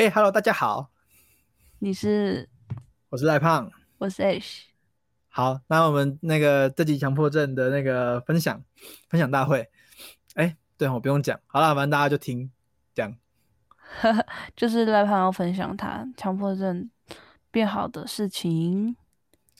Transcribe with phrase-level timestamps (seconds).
[0.00, 0.90] 嘿、h e l l o 大家好，
[1.78, 2.48] 你是
[3.10, 3.70] 我是赖胖。
[3.98, 4.68] 我是 H，
[5.28, 8.64] 好，那我们那个这集强迫症的那个分享
[9.10, 9.68] 分享大会，
[10.36, 12.50] 哎，对我不用讲，好了，反正大家就听
[12.94, 13.14] 讲。
[14.56, 16.88] 就是赖胖要分享他强迫症
[17.50, 18.96] 变好的事情。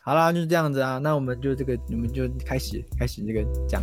[0.00, 0.96] 好啦，就是这样子啊。
[0.96, 3.82] 那我们就这个，我们就开始开始这个讲。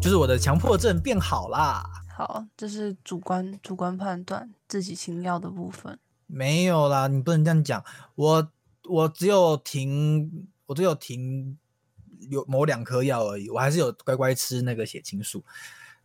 [0.00, 1.84] 就是我的强迫症变好啦。
[2.14, 5.98] 好，这是主观主观判断自己情要的部分。
[6.26, 7.84] 没有啦，你不能这样讲。
[8.14, 8.48] 我
[8.84, 11.58] 我只有停，我只有停
[12.30, 15.44] 有某两颗药而已，我还是有乖乖吃那个血清素。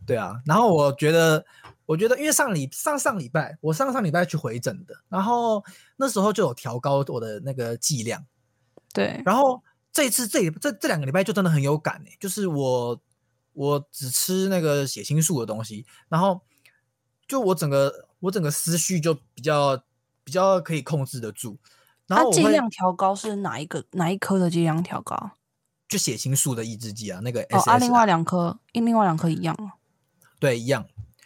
[0.05, 1.45] 对啊，然后我觉得，
[1.85, 5.63] 我觉得因为上礼上上礼拜我上上礼拜去回诊的，然后
[5.95, 8.25] 那时候就有调高我的那个剂量。
[8.91, 9.61] 对，然后
[9.93, 12.99] 这一次这这这两个礼拜就真的很有感诶、就是我
[13.53, 16.41] 我只吃那个血清素的东西，然后
[17.27, 19.83] 就我整个我整个思绪就比较
[20.23, 21.57] 比较可以控制得住，
[22.07, 25.31] 然后剂量调高是哪一个哪一颗的剂量调高？
[25.87, 29.71] 就血清素的抑制剂啊，那个哦，啊另外两颗，另外两颗一样哦。
[30.39, 30.85] 对一样，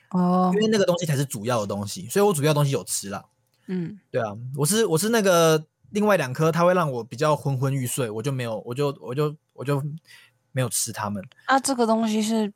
[0.10, 3.24] 哦因，为那个东西才是主要的东西，所以我主要东西有吃啦。
[3.68, 9.82] 嗯，对啊，我是我是那个另外两颗，它会让我比较昏昏欲睡，我就没有，我就我就我就
[10.56, 11.22] 没有吃它们。
[11.48, 12.54] 啊，这个东西是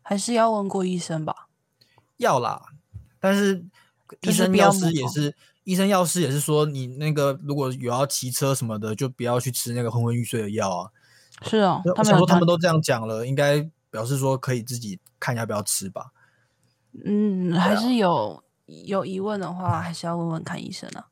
[0.00, 1.46] 还是要问过医生吧？
[2.16, 2.62] 要啦，
[3.20, 3.66] 但是
[4.22, 10.90] 医生药师也是，医生药师也是说，你那个如果有要骑车什么的，就不要去吃那个昏昏欲睡的药啊。
[11.42, 16.12] 是哦，他们说他们都这样讲了，应该表示说可以自己看要不要吃吧。
[17.04, 21.08] 嗯，还啊是有有疑问的话，还是要问问看医生啊。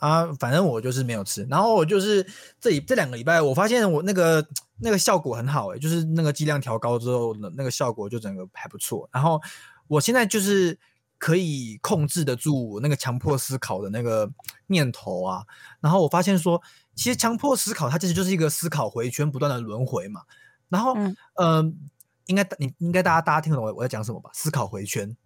[0.00, 2.26] 啊，反正我就是没有吃，然后我就是
[2.60, 4.44] 这里这两个礼拜，我发现我那个
[4.78, 9.08] 那个效果很好诶、就是那个剂量调高之后，那那个效果就整个还不错。
[9.12, 9.40] 然后
[9.86, 10.78] 我现在就是
[11.18, 14.30] 可以控制得住我那个强迫思考的那个
[14.66, 15.42] 念头啊。
[15.80, 16.60] 然后我发现说，
[16.94, 20.22] 其实强迫思考它其实就是一个思考回圈，不断的轮回嘛。
[20.68, 21.78] 然后，嗯、嗯
[22.26, 24.30] 应该你应该大家大家听得懂我我在讲什么吧？
[24.32, 25.16] 思考回圈。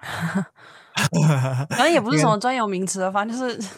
[1.70, 3.68] 反正也不是什么专有名词了，反正就是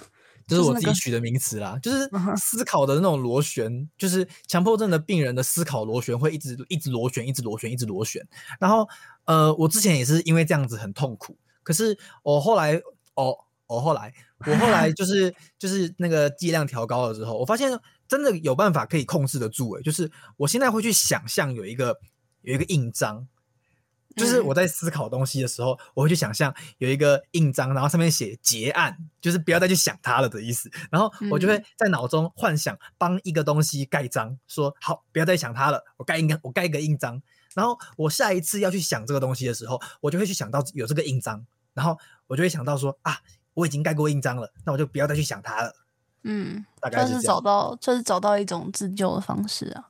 [0.57, 8.27] 就是我自己取的名词啦，就是思考的那种螺旋，就是强迫症的病人的思考螺旋会一直一直螺旋，一直螺旋，一直螺旋。
[8.61, 8.89] 然后，
[9.25, 12.81] 呃，我之前也是因为这样子很痛苦，可是我后来，
[13.15, 13.37] 哦，
[13.67, 14.13] 我后来，
[14.47, 17.71] 我后来 就是就是那个剂量调高了之后，我发现
[18.07, 21.99] 真的有办法可以控制得住、欸，就是我现在会去想象有一个
[22.43, 23.27] 有一个印章。
[24.17, 30.71] 就是我在思考东西的时候，我会去想象有一个印章，然后上面写结案，就是不要再去想它了的意思。
[30.91, 37.22] 然后我就会在脑中幻想帮一个东西盖章，说好不要再想它了，我盖一个我盖一个印章。
[37.55, 43.19] 然后我下一次要去想这个东西的时候，我就会去想到有这个印章，然后我就会想到说啊，
[43.55, 45.75] 我已经盖过印章了，那我就不要再去想它了。
[46.25, 49.89] 嗯，大概就是找到，就是找到一种自救的方式啊。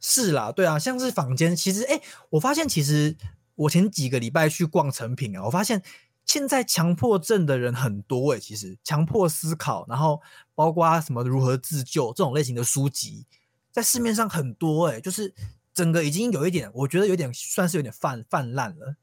[0.00, 3.16] 是啦，对啊，像是坊间，其实哎，我发现其实
[3.54, 5.82] 我前几个礼拜去逛成品啊，我发现
[6.24, 10.20] 现在强迫症的人很多诶、其实强迫思考，然后
[10.54, 13.26] 包括什么如何自救这种类型的书籍，
[13.70, 15.34] 在市面上很多诶、就是
[15.72, 18.96] 整个已经有一点，我觉得有点算是有点泛泛滥了。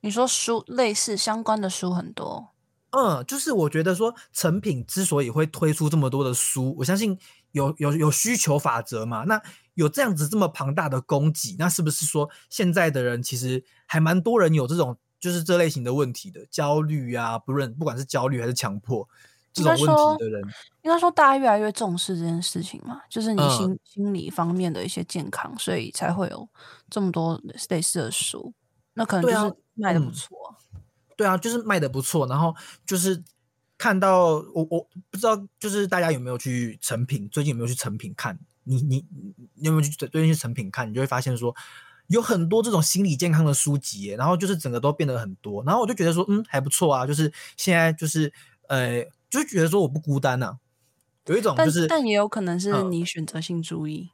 [0.00, 2.50] 你说书类似相关的书很多，
[2.90, 7.18] 嗯，就是我觉得说成品之所以会推出这么多的书，我相信
[7.52, 9.24] 有有有需求法则嘛。
[9.24, 9.42] 那
[9.74, 19.08] 有这样子这么庞大的供给，那是不是说现在的人其实还蛮多人有这种就是这类型的问题的焦虑啊，不论不管是焦虑还是强迫
[19.52, 20.42] 这种问题的人，
[20.82, 26.48] 应该说大家越来越重视这件事情嘛，就是你嗯心、心理方面的一些健康，所以才会有
[26.90, 28.52] 这么多类似的书。
[28.94, 30.54] 那可能就是卖的不嗯错啊、
[31.16, 33.22] 对啊，就是卖的不错，然后就是
[33.78, 38.38] 看到我我不知道，就是大家有没有去成品，最近有没有去成品看？
[38.64, 39.04] 你你
[39.54, 40.90] 你有没有去最近去成品看？
[40.90, 41.54] 你就会发现说
[42.08, 48.32] 有很多这种心理健康的书籍，然后就是整个都变得很多，然后我就觉得说，嗯，还不错啊，就是现在就是
[48.68, 50.58] 呃，就是觉得说我不孤单呐、啊，
[51.26, 54.10] 有一种但就是但也有可能是嗯你选择性注意。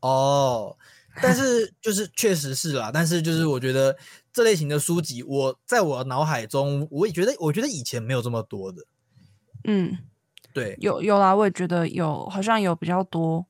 [0.00, 0.76] 哦，
[1.22, 3.96] 但是就是确实是啦，但是就是我觉得
[4.32, 8.84] 这类型的书籍，我在我脑海中，我也觉得我觉得以前没有这么多的，
[9.64, 9.98] 嗯，
[10.56, 13.44] 对，有有啦，我也觉得有，好像有比较多。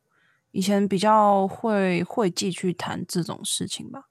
[0.51, 4.09] 以前比较会会记去谈这种事情吧。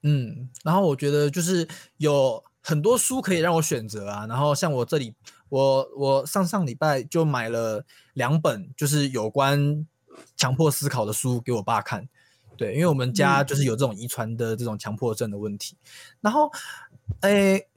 [0.00, 1.68] 嗯，然后我觉得就是
[1.98, 5.12] 有很多书可以让我选择啊，然后像我这里，
[5.50, 7.84] 我我上上礼拜就买了
[8.14, 9.86] 两本，就是有关
[10.34, 12.08] 强迫思考的书给我爸看，
[12.56, 15.76] 对，因为我们家就是有这种遗传的这种强迫症的问题。
[16.22, 16.50] 然后，
[17.20, 17.67] 诶，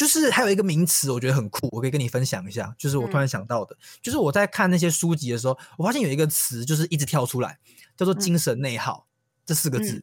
[0.00, 2.74] 就是还有一个名词，我觉得很酷，我可以跟你分享一下。
[2.78, 7.58] 就是我突然想到的，就是我在看那些书籍的时候，我发现有一个词就是一直跳出来，
[7.98, 9.06] 叫做“精神内耗”
[9.44, 10.02] 这四个字，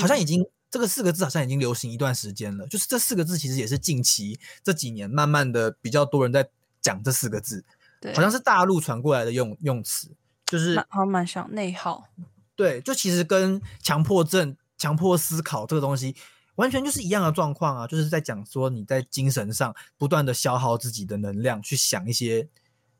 [0.00, 2.66] 好像已经这个四个字好像已经流行一段时间了。
[2.66, 6.50] 就是这四个字其实也是近期这几年慢慢的比较多人在
[6.80, 7.64] 讲这四个字，
[8.00, 10.10] 对，好像是大陆传过来的用用词，
[10.46, 12.08] 就是好蛮像内耗。
[12.56, 16.16] 对，就其实跟强迫症、强迫思考这个东西，
[16.60, 17.86] 完全就是一样的状况啊！
[17.86, 22.46] 就是在讲说你在精神上不断的消耗自己的能量，去想一些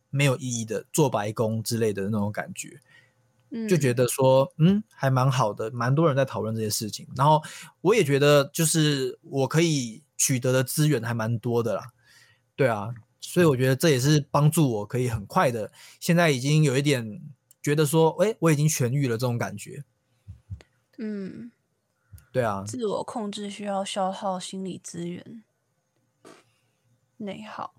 [0.08, 2.80] 没有意义的做白工之类的那种感觉，
[3.68, 7.06] 就觉得说，嗯，还蛮好的，蛮多人在讨论这些事情。
[7.14, 7.42] 然后
[7.82, 11.92] 我也觉得，就是我可以取得的资源还蛮多的啦。
[12.56, 15.70] 对啊，所以我觉得这也是帮助我可以很快的，
[16.00, 17.20] 现在已经有一点。
[17.62, 19.84] 觉得说，哎，我已经痊愈了，这种感觉。
[20.96, 21.52] 嗯，
[22.32, 22.64] 对啊。
[22.66, 25.42] 自我控制需要消耗心理资源，
[27.18, 27.74] 内耗，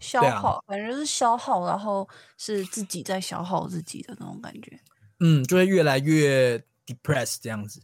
[0.00, 4.80] 消耗，反正是消耗，然后是自己在消耗自己的那种感觉。
[5.20, 7.82] 嗯，就会越来越 depressed 这样子，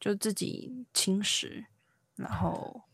[0.00, 1.64] 就自己侵蚀，
[2.16, 2.82] 然后。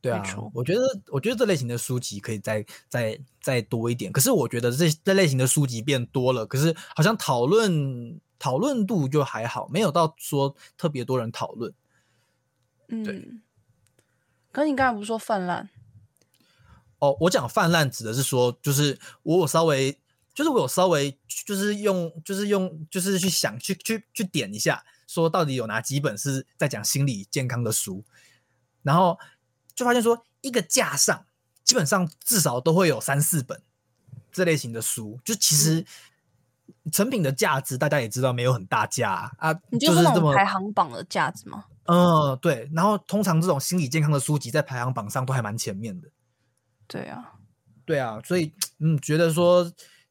[0.00, 0.22] 对啊，
[0.54, 4.12] 我觉得我觉得这类型的书籍可以再再再多一点。
[4.12, 11.72] 可是我觉得这这类型的书籍变多了，可是好像讨论讨论度就还好，没有到说特别多人讨论。
[12.88, 13.42] 嗯，
[14.52, 15.68] 可是你刚才不是说泛滥？
[16.98, 19.98] 哦，我讲泛滥指的是说，就是我有稍微，
[20.34, 28.04] 就是我有稍微，就是用，就是用，就是去想，去去去点一下，说到底有哪几本是在讲心理健康的书，
[28.82, 29.18] 然后。
[29.74, 31.24] 就发现说，一个架上
[31.62, 33.62] 基本上至少都会有三四本
[34.32, 35.20] 这类型的书。
[35.24, 35.86] 就其实
[36.92, 39.54] 成品的价值，大家也知道没有很大价啊。
[39.70, 41.64] 你就是这么排行榜的价值吗？
[41.84, 42.68] 嗯，对。
[42.72, 46.08] 然后通常这种心理健康的书籍在排行榜上都还蛮前面的。
[46.86, 47.32] 对啊，
[47.84, 48.20] 对啊。
[48.24, 49.70] 所以嗯，觉得说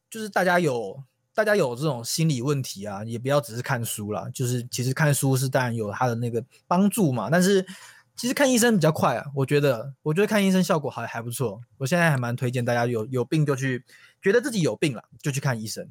[0.09, 4.27] 就是大家有大家有这种心理问题啊，也不要只是看书啦。
[4.33, 7.65] 就是其实看书是当然有它的那个帮助嘛，但是。
[8.19, 11.61] 其实看医生比较快啊，我觉得，我觉得看医生效果还还不错。
[11.77, 13.85] 我现在还蛮推荐大家有有病就去，
[14.23, 15.87] 觉得自己有病了就去看医生。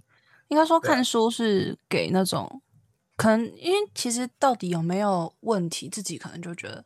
[0.48, 2.62] 应该说看书是给那种
[3.16, 6.84] 可能，因为其实到底有没有问题，自己可能就觉得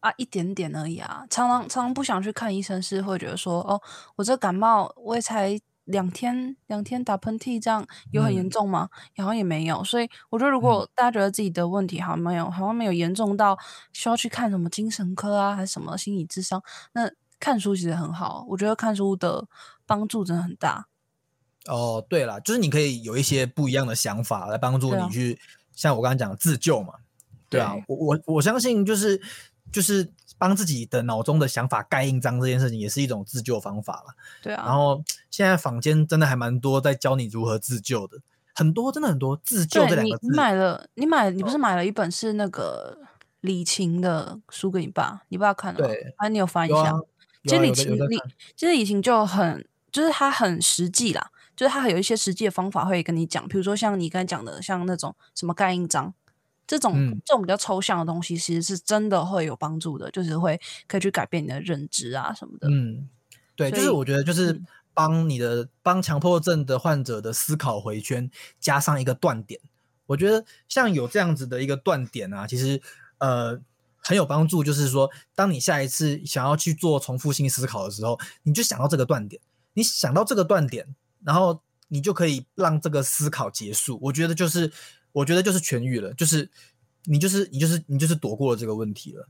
[0.00, 1.24] 啊一点点而已啊。
[1.30, 3.80] 常常常常不想去看医生，是会觉得说哦，
[4.16, 5.60] 我这感冒我也才。
[5.86, 8.88] 两天两天打喷嚏，这样有很严重吗？
[9.16, 13.58] 好像也没有，所以我觉得如果大家觉得自己的问题好像没有，好像没有严重到
[13.92, 16.62] 需要去看什么精神科啊，还是什么心理智商，
[16.92, 17.10] 那
[17.40, 18.44] 看书其实很好。
[18.50, 19.48] 我觉得看书的
[19.84, 20.86] 帮助真的很大。
[21.66, 25.38] 哦，对了，就是你可以有一些不一样的想法来帮助你去，
[25.74, 26.94] 像我刚刚讲自救嘛。
[27.48, 29.20] 对啊，我我我相信就是
[29.72, 30.10] 就是。
[30.38, 34.14] 帮自己的脑中的想法盖印章这件事情，也是一种自救方法了。
[34.40, 34.64] 对啊。
[34.64, 38.16] 然后现在坊间真的还蛮多在教你如何自救的，
[38.54, 40.26] 很多真的很多自救这两个字。
[40.26, 42.96] 你买了，你买，你不是买了一本是那个
[43.42, 45.20] 李晴的书给你爸？
[45.28, 45.86] 你爸看了？
[45.86, 46.14] 对。
[46.16, 46.98] 啊，你有翻一下？
[47.44, 48.16] 其实李晴，李
[48.56, 51.30] 其实李晴就很，就是他很实际啦，
[51.60, 56.14] 就是他有一些实际的方法会跟你讲，比如说像你刚才讲的，像那种什么盖印章。
[56.66, 56.94] 这种
[57.26, 62.68] 这种比较抽象的东西，其实是真的会有帮助的，就是会可以去改变你的认知啊什么的。
[62.70, 63.10] 嗯，
[63.56, 64.62] 对，就是我觉得就是
[64.94, 69.60] 帮你的帮强迫症的患者的思考回圈加上一个断点。
[70.06, 72.80] 我觉得像有这样子的一个断点啊，其实
[73.18, 73.60] 呃
[73.98, 74.62] 很有帮助。
[74.62, 79.42] 就是说，当你下一次想要去做重复性思考的时候，你就想到这个断点，
[79.74, 83.98] 你想到这个断点，然后你就可以让这个思考结束。
[84.02, 84.72] 我觉得就是。
[85.12, 86.48] 我觉得就是痊愈了，就是
[87.06, 89.26] 你就是你就是你就是躲过了这个问题了，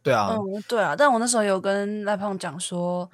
[0.00, 0.94] 对啊，嗯，对啊。
[0.94, 3.10] 但我那时候有跟赖胖讲说，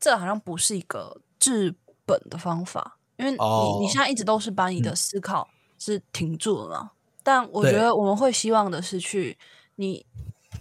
[0.00, 1.72] 这好像不是一个治
[2.04, 3.38] 本的方法，因为你
[3.80, 6.90] 你现在一直都是把你的思考是停住了嘛。
[7.22, 9.38] 但我觉得我们会希望的是去
[9.76, 10.04] 你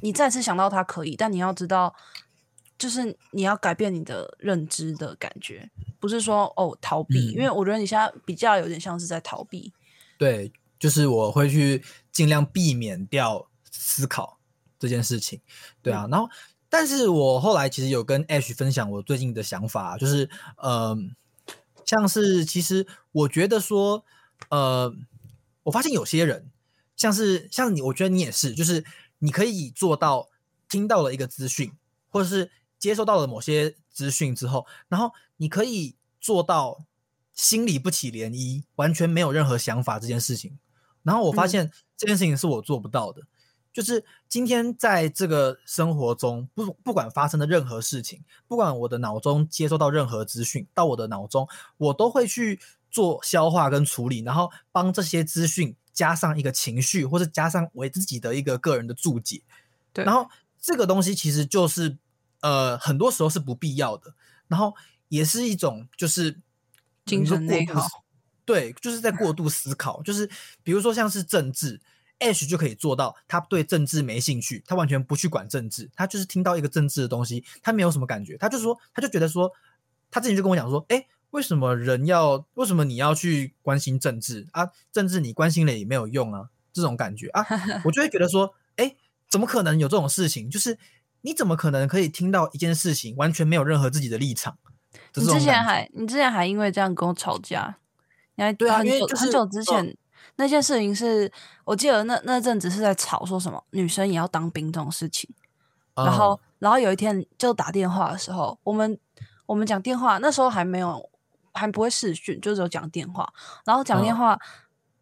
[0.02, 1.96] 你再次想到它可以，但你要知道，
[2.78, 9.74] 就是你要改变你的认知的感觉，不是说哦逃避，因为我觉得你现在比较有点像是在逃避，
[10.18, 10.52] 对。
[10.80, 14.40] 就是我会去尽量避免掉思考
[14.80, 15.42] 这件事情，
[15.82, 16.08] 对啊。
[16.10, 16.30] 然后，
[16.70, 20.98] 但是我后来其实有跟 Ash 分享我最近的想法，就是，呃，
[21.84, 24.06] 像是其实我觉得说，
[24.50, 24.96] 呃，
[25.64, 26.50] 我发现有些人，
[26.96, 28.86] 像是像你，我觉得你也是，就是
[29.18, 30.30] 你可以做到
[30.70, 31.74] 听到了一个资讯，
[32.08, 36.86] 或者是接收到了某些资讯之后，然后你可以做到
[37.34, 40.58] 心里不起涟漪，完全没有任何想法这件事情。
[41.04, 43.24] 然后我发现这件事情是我做不到的。
[43.74, 51.46] 就是今天在这个生活中，不不管发生的任何事情，不管我的脑中接收到任何资讯到我的脑中，
[51.78, 52.58] 我都会去
[52.90, 59.42] 做消化跟处理，然后帮这些资讯加上一个情绪，或者加上我自己的一个个人的注解。
[59.92, 60.30] 对，然后
[60.60, 61.98] 这个东西其实就是
[62.42, 64.14] 呃，很多时候是不必要的，
[64.48, 64.76] 然后
[65.08, 66.40] 也是一种就是
[67.06, 67.86] 精神内耗。
[68.46, 70.30] 对，就是在过度思考，就是
[70.64, 71.82] 比如说像是政治。
[72.22, 79.50] Ash 就可以做到，他对政治没兴趣，他完全不去管政治，他就是听到一个政治的东西，他没有什么感觉，他就说，他就觉得说，
[80.12, 84.70] 他之前就跟我讲说，哎，为什么人要，为什么你要去关心政治啊？
[84.92, 87.46] 政治你关心了也没有用啊，这种感觉啊，
[87.86, 88.98] 我就会觉得说，哎，
[89.30, 90.50] 怎么可能有这种事情？
[90.50, 90.78] 就是
[91.22, 94.58] 你怎么可能可以听到一件事情完全没有任何自己的立场？
[95.16, 97.78] 你之前还，你之前还因为这样跟我吵架，
[98.36, 99.98] 你还对啊，因为很久之前。
[100.36, 101.30] 那件事情是
[101.66, 105.30] 我记得那那阵子是在吵说什么女生也要当兵这种事情，
[105.96, 108.98] 然后然后有一天就打电话的时候，我们
[109.46, 111.10] 我们讲电话那时候还没有
[111.54, 113.34] 还不会视讯，就只有讲电话，
[113.66, 114.40] 然后讲电话，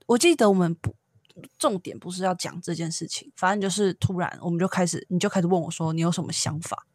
[0.08, 0.96] 我记得我们不
[1.58, 6.86] 重点不是要讲这件事情，反正就是突然我们就开始你就开始问我说你有什么想法，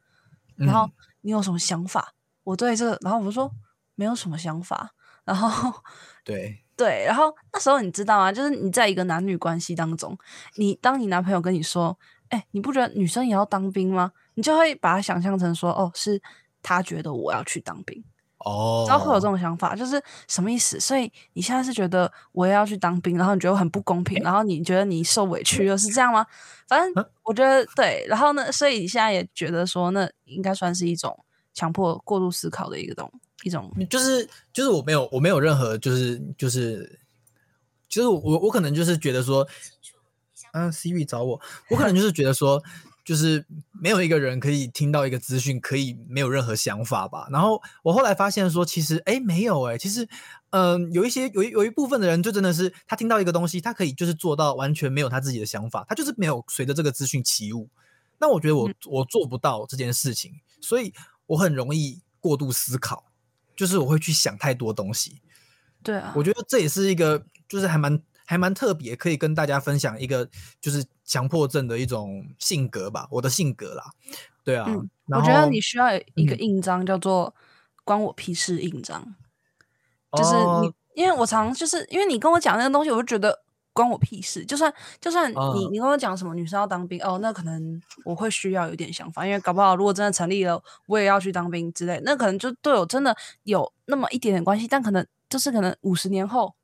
[0.57, 0.91] 然后
[1.23, 2.15] 你有什么想法？
[2.45, 3.53] 我对这个，然后我说
[3.95, 4.95] 没有什么想法，
[5.25, 5.73] 然后
[6.25, 6.59] 对。
[6.75, 8.33] 对，然后那时候你知道吗？
[8.33, 10.19] 就是你在一个男女关系当中，
[10.57, 11.97] 你当你男朋友跟你说
[12.31, 16.21] ：“哎，你不觉得女生也要当兵吗？”你就会把他想象成说：“哦，是
[16.61, 18.03] 他觉得我要去当兵。”
[18.45, 20.79] 哦，然后会有这种想法，就是什么意思？
[20.79, 26.27] 所以你现在是觉得我也要去当兵，然后你觉得很不公平，然后你觉得你受委屈了是这样吗？
[26.69, 28.05] 反正我觉得对。
[28.09, 31.19] 然后呢，所以你现在也觉得说，那应该算是一种
[31.55, 33.11] 强迫过度思考的一个东。
[33.45, 37.01] 一种就是就是我没有我没有任何就是就是
[37.89, 39.45] 就是我我可能就是觉得说，
[40.53, 42.63] 嗯，Siri 找我，我可能就是觉得说，
[43.05, 47.29] 就是没有一个人可以听到一个资讯可以没有任何想法吧。
[47.31, 50.09] 然后我后来发现说，其实哎没有哎，其实
[50.51, 57.69] 嗯有一些有有一部分的人就真的是他听到一个东西，他可以就是做到完全没有他自己的想法，他就是没有随着这个资讯起舞。
[58.19, 60.93] 那我觉得我我做不到这件事情，所以
[61.27, 63.05] 我很容易过度思考。
[63.55, 65.21] 就是我会去想太多东西，
[65.83, 68.01] 对啊，我觉得这也是一个，就是还蛮
[68.33, 70.27] 还蛮特别，可以跟大家分享一个，
[70.59, 73.85] 就是强迫症的一种性格吧，我的性格啦，
[74.43, 74.67] 对啊，
[75.09, 77.35] 我觉得你需要一个印章，叫做
[77.85, 79.15] “关我屁事”印章，
[80.17, 83.43] 就是你，因为我常就是因为你跟我讲那个东西，我就觉得。
[83.75, 84.45] 关我屁事！
[84.45, 84.71] 就算
[85.01, 96.55] 就算你你跟我讲什么女生要当兵哦，那可能我会需要有点想法，因为搞不好如果真的成立了，我也要去当兵之类，那可能就对我真的有那么一点点关系，但可能就是可能五十年后、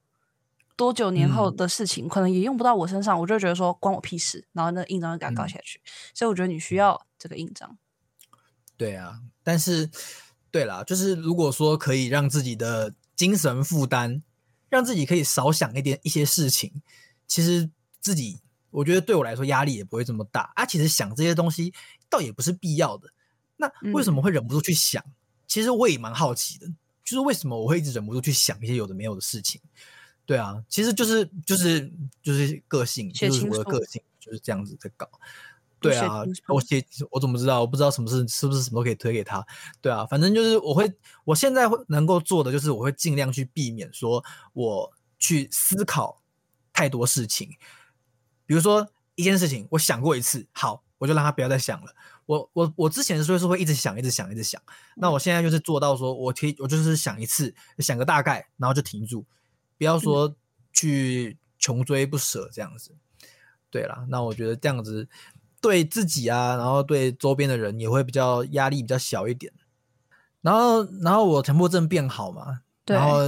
[0.79, 5.79] 多久年后的事情，可能也用不到我身上，我就觉得说关我屁事，然后那印章就给它搞下去。
[6.15, 7.77] 所以我觉得你需要这个印章。
[8.79, 9.91] 对啊，但是
[10.51, 14.23] 对啦，就是如果说可以让自己的精神负担。
[14.71, 16.83] 让自己可以少想一点一些事情，
[17.27, 17.71] 其实
[18.03, 18.39] 自己
[18.71, 20.67] 我觉得对我来说压力也不会这么大啊。
[20.67, 21.73] 其实想这些东西
[22.11, 23.09] 倒也不是必要的。
[23.57, 25.03] 那为什么会忍不住去想？
[25.47, 26.67] 其实我也蛮好奇的，
[27.03, 29.59] 就是为什么我会一直忍不住去想一些有的没有的事情？
[30.29, 31.91] 对啊，其实就是就是
[32.23, 35.09] 就是个性，就是我的个性就是这样子在搞。
[35.81, 37.63] 对啊，我写我怎么知道？
[37.63, 39.43] 我不知道什么事是不是什么都可以推给他。
[39.81, 40.93] 对啊，反正就是我会，
[41.25, 46.21] 我现在会能够做的就是我会尽量去避免说我去思考
[46.75, 47.49] 太多事情。
[48.45, 51.95] 比如说一件事情，我想过一次，好，我就让他不要再想了。
[52.27, 54.61] 我我我之前的时候是会一直想，一直想，一直想。
[54.97, 59.25] 那我现在就是做到说，我可以，我就是想一次，想个大概，然后就停住，
[59.79, 60.35] 不要说
[60.73, 62.95] 去穷追不舍这样子。
[63.71, 65.09] 对啦，那我觉得这样子。
[65.61, 69.53] 对自己啊，然后对周边的人也会比较压力比较小一点。
[70.41, 72.61] 然后，然后我强迫症变好嘛？
[72.87, 73.19] 然后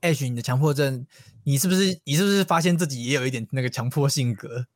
[0.00, 1.04] ，H，你的强迫症，
[1.42, 4.66] 你是不是你是不是发现自己也有一点那个强迫性格？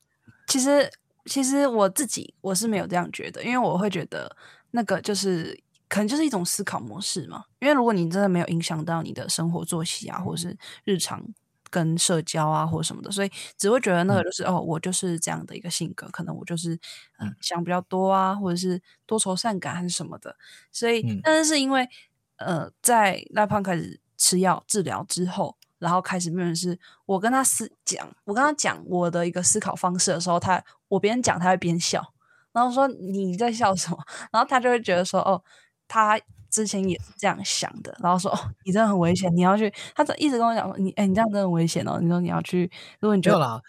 [0.49, 0.91] 其实，
[1.27, 4.37] 其实我自己我是没有这样觉得，因为我会觉得
[4.73, 5.57] 那个就是
[5.89, 7.45] 可能就是一种思考模式嘛。
[7.61, 11.23] 因为如果你真的没有影响到你的生活作息啊，或者是日常。
[11.71, 16.73] 跟社交啊，或什么的，所以只会觉得那个就是哦，我就是这样的一个性格，可能我就是
[17.19, 20.35] 嗯想比较多啊，或者是多愁善感还是什么的。
[20.73, 21.87] 所以，但是是因为
[22.37, 32.15] 呃，在赖胖开始吃药治疗之后，然后开始变成是我跟他思讲，我跟他讲我的一个思考方式的时候，他我边讲他会边笑，
[32.53, 33.99] 然后说你在笑什么？
[34.33, 35.45] 然后他就会觉得说哦，
[35.89, 39.73] 他之前也是这样想的，然后说哦，你真的很危险，你要去。
[39.95, 41.99] 他一直跟我讲说，你哎，你这样真的很危险哦。
[42.01, 43.61] 你说你要去，如果你觉得啦，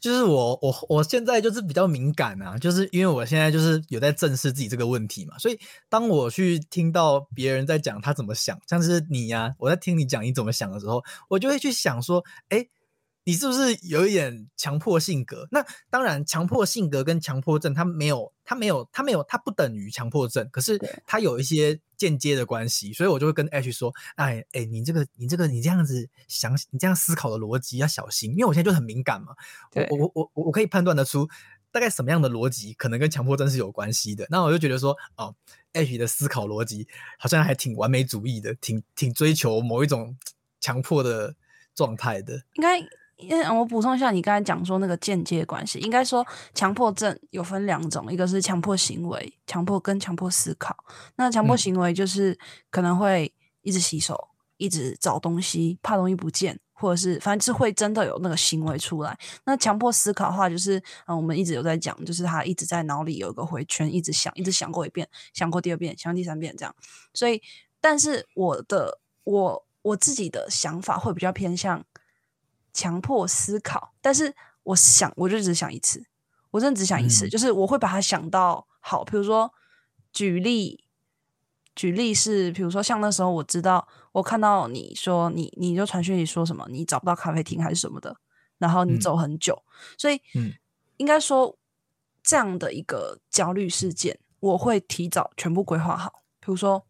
[0.00, 5.58] 就是我我我现在就是比较敏感啊，就是因为我现在就是有在正视自己这个问题嘛，所以
[5.88, 12.68] 当我去听到别人在讲他怎么想，像是你呀，我在听你讲你怎么想的时候，我就会去想说，哎。
[13.26, 15.48] 你是不是有一点强迫性格？
[15.50, 20.48] 那当然，强迫性格跟强迫症，它没有，它没有，它没有，它不等于强迫症。
[20.52, 29.34] 可是它有一些间接的关系，所以我就会跟 H 说：“哎哎，你这个，你这个，你这样子想，你这样思考的逻辑要小心，因为我现在就很敏感嘛。
[29.74, 31.28] 我我我我我可以判断得出
[31.72, 34.24] 大概什么样的逻辑可能跟强迫症是有关系的。
[34.30, 35.34] 那我就觉得说，哦
[35.72, 36.86] ，H 的思考逻辑
[37.18, 40.16] 好像还挺完美主义的，挺挺追求某一种
[40.60, 41.34] 强迫的
[41.74, 42.80] 状态的，应该。
[43.16, 50.76] 因为我补充一下，你刚才讲说那个间接关系，应该说强迫症有分两种，一个是强迫行为，强迫跟强迫思考。
[51.16, 52.38] 那强迫行为就是
[52.70, 53.32] 可能会
[53.62, 59.18] 一直洗手，一直找东西，怕东西不见，或者是反正是会真的有那个行为出来。
[59.46, 66.74] 那强迫思考的话，就是嗯，我们一直有在讲，就是他一直在脑里有一个回圈，一直想，一直想过一遍，想过第二遍，想第三遍这样。
[67.14, 67.40] 所以，
[67.80, 71.82] 但是我的我我自己的想法会比较偏向。
[72.76, 76.04] 强迫思考，但是我想，我就只想一次，
[76.50, 79.02] 我真的只想一次，就是我会把它想到好。
[79.02, 79.50] 比如说，
[80.12, 80.84] 举例，
[81.74, 88.14] 举例是，比如说像那时候，我知道我看到你说你，你就传讯你说什么，你找不到咖啡厅还是什么的，
[88.58, 89.64] 然后你走很久，
[89.96, 90.52] 所以，嗯，
[90.98, 91.56] 应该说
[92.22, 96.22] 这样的一个焦虑事件，我会提早全部规划好。
[96.40, 96.84] 比如说，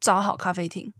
[0.00, 0.94] 找好咖啡厅，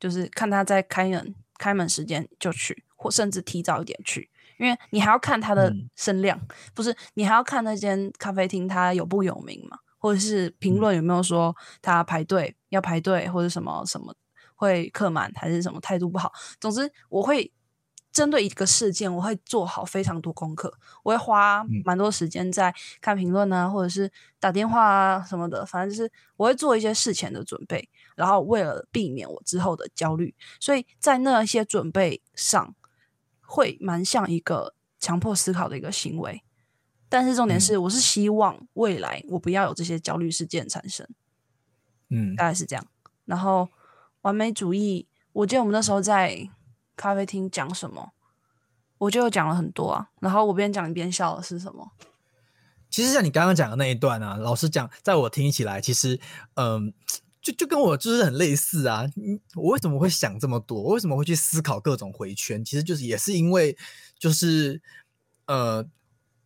[0.00, 2.84] 就是看他在开门，开门时间就去。
[3.04, 6.40] 或甚至提早一点去，因为你还要看它的声量，
[6.72, 14.14] 不是你还要看那间咖啡厅它有不有名嘛，或者是评论有没有说它排队要排队或者什么什么
[14.54, 16.32] 会客满还是什么态度不好。
[16.58, 17.52] 总之，我会
[18.10, 27.86] 针对一个事件，我会做好非常多功课，我会花蛮多时间在看评论啊，或者是打电话啊什么的，反正就是我会做一些事前的准备，
[28.16, 32.74] 然后为了避免我之后的焦虑，所以在那些准备上。
[33.54, 36.42] 会蛮像一个强迫思考的一个行为，
[37.08, 41.08] 但是重点是，我是希望未来我不要有这些焦虑事件产生。
[42.08, 42.84] 嗯，大概是这样。
[43.26, 43.68] 然后
[44.22, 46.50] 完美主义，我记得我们那时候在
[46.96, 48.12] 咖啡厅讲什么，
[48.98, 50.10] 我就讲了很多啊。
[50.18, 51.92] 然后我边讲一边笑的是什么？
[52.90, 56.18] 其实像你刚刚讲的那一段啊，老实讲，在我听起来，其实
[56.54, 56.92] 嗯。
[57.44, 59.04] 就就跟我就是很类似啊，
[59.54, 60.80] 我为什么会想这么多？
[60.80, 62.64] 我为什么会去思考各种回圈？
[62.64, 63.76] 其实就是也是因为，
[64.18, 64.80] 就是
[65.44, 65.86] 呃，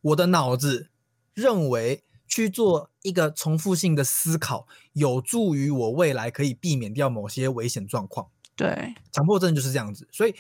[0.01, 0.89] 我的脑子
[1.35, 8.31] 认为去做一个重复性的思考，有助于我未来可以避免掉某些危险状况。
[8.57, 10.09] 对，强迫症就是这样子。
[10.11, 10.35] 所以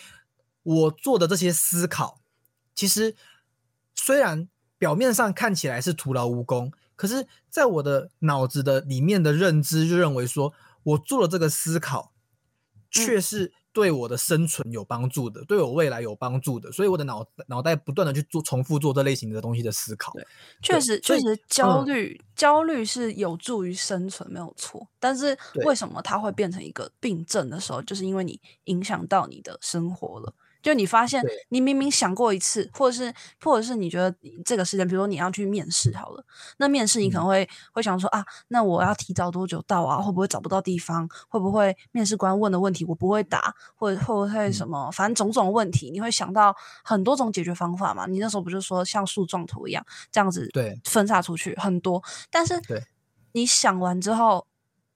[0.64, 2.20] 我做的这些思考，
[2.74, 3.14] 其实
[3.94, 6.72] 虽然表面上看起来是徒劳无功。
[6.98, 12.12] 可是，在我的脑子的里面的认知就认为说，我做了这个思考，
[12.90, 20.12] 却是对我的生存有帮助的，对我未来有帮助的，所以我的脑脑袋不断的去做重复做这类型的东西的思考。
[20.12, 20.26] 对，
[20.60, 24.88] 确实，确实焦虑，焦虑是有助于生存，没有错。
[24.98, 30.34] 但是为什么它会变成一个病症的时候，就是因为你影响到你的生活了。
[30.60, 36.24] 就你发现，你明明想过一次，或者是，或者是你觉得这个时间，比如说你要去面试好了，
[36.58, 40.02] 那面试你可能会会想说啊，那我要提早多久到啊？
[40.02, 41.08] 会不会找不到地方？
[41.28, 43.54] 会不会面试官问的问题我不会答？
[43.76, 44.90] 或者会不会什么？
[44.90, 48.06] 反正种种问题，你会想到很多种解决方法嘛？
[48.06, 52.60] 你那时候不就说像树状图一样这样子对分叉出去很多，但是
[53.32, 54.46] 你想完之后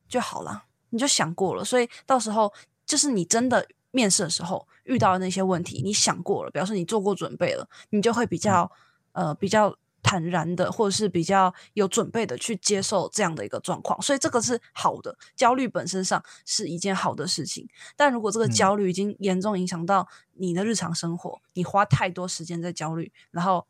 [0.09, 2.53] 就好了，你就想过了，所以到时候
[2.85, 3.65] 就是你真的。
[3.93, 8.71] 面试的时候遇到的那些问题，你想过了，表示你做过准备了，你就会比较
[9.13, 15.17] 呃比较坦然的，或者是比较有准备的去接受这样的一个状况，所以这个是好的。
[15.37, 23.67] 焦虑本身上是一件好的事情，但如果这个焦虑已经严重影响到你的日常生活，你花太多时间在焦虑，然后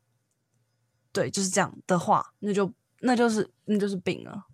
[1.12, 4.46] 对就是这样的话，那就那就是那就是病了。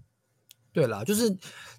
[0.72, 1.36] 对了，就是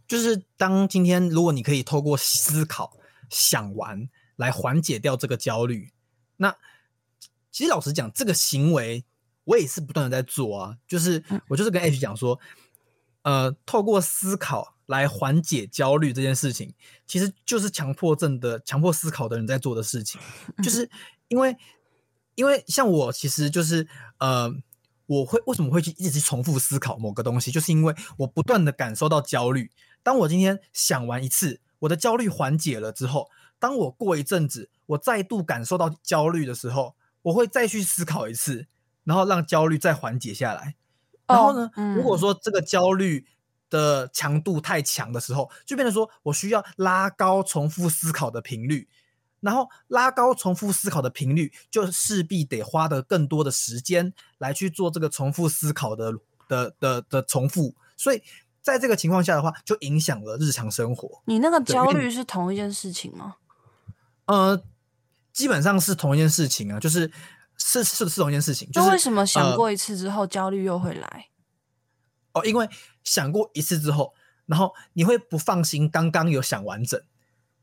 [0.08, 2.94] 就是当今天如果你可以透过思考。
[3.30, 5.92] 想完来缓解掉这个焦虑，
[6.38, 6.56] 那
[7.52, 9.04] 其实老实讲，这个行为
[9.44, 10.78] 我也是不断的在做啊。
[10.88, 12.40] 就是我就是跟 H 讲说，
[13.24, 16.74] 呃，透过思考来缓解焦虑这件事情，
[17.06, 20.22] 其实就是强迫症的强迫思考的人在做的事情。
[20.64, 20.90] 就是
[21.28, 21.58] 因为
[22.36, 23.88] 因为像我，其实就是
[24.20, 24.54] 呃，
[25.08, 29.72] 我会为什么会去一直去重复思考某个东西，就是因为我不断的感受到焦虑。
[30.02, 38.68] 当我今天想完一次，我的焦虑缓解了之后，当我过一阵子，我再度感受到焦虑的时候，我会再去思考一次，
[39.04, 40.76] 然后让焦虑再缓解下来。
[41.28, 43.26] 然后呢，如果说这个焦虑
[43.70, 48.88] 的强度太强的时候，就变成说我需要拉高重复思考的频率。
[49.42, 56.14] 然后拉高重复思考的频率，就势必得花的更多的时间来去做这个重复思考的
[56.50, 58.22] 的的的重复，所以
[58.70, 61.22] 在这个情况下的话，就影响了日常生活。
[61.26, 63.36] 你那个焦虑是同一件事情吗？
[64.26, 64.62] 呃，
[65.34, 67.12] 基本上是同一件事情啊，就是
[67.58, 68.70] 是是是同一件事情。
[68.74, 71.28] 那为什么想过一次之后焦虑又会来？
[72.34, 72.70] 哦，因为
[73.04, 74.14] 想过一次之后，
[74.46, 77.02] 然后你会不放心刚刚有想完整。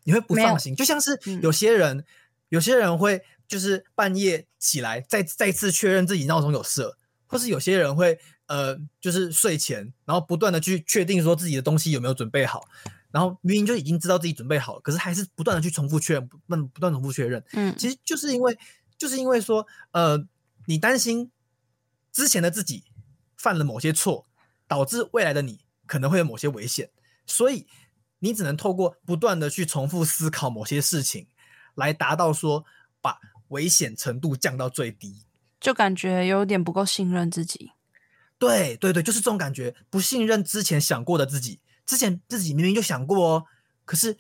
[0.08, 2.04] 你会不放心，就像是有些人，
[2.48, 12.64] 有些人会就是半夜起来再再次确认自己闹钟有设，或是有些人会呃，就是睡前然后不断的去确定说自己的东西有没有准备好，
[13.10, 17.42] 然后明明就已经知道自己准备好了，可是还是不断的去重复确认，不断不断重复确认。
[17.52, 18.58] 嗯，其实就是因为
[18.96, 20.26] 就是因为说呃，
[20.66, 21.30] 你担心
[22.12, 22.84] 之前的自己
[23.36, 24.26] 犯了某些错，
[24.66, 26.90] 导致未来的你可能会有某些危险，
[27.26, 27.66] 所以。
[28.20, 31.26] 你只能透过不断的去重复思考某些事情，
[31.74, 32.64] 来达到说
[33.02, 35.22] 把危险程度降到最低，
[35.60, 37.72] 就感觉有点不够信任自己。
[38.38, 41.60] 对对对，就是这种感觉，不信任之前想过的自己。
[41.84, 43.44] 之前自己明明就想过哦，
[43.84, 44.16] 可是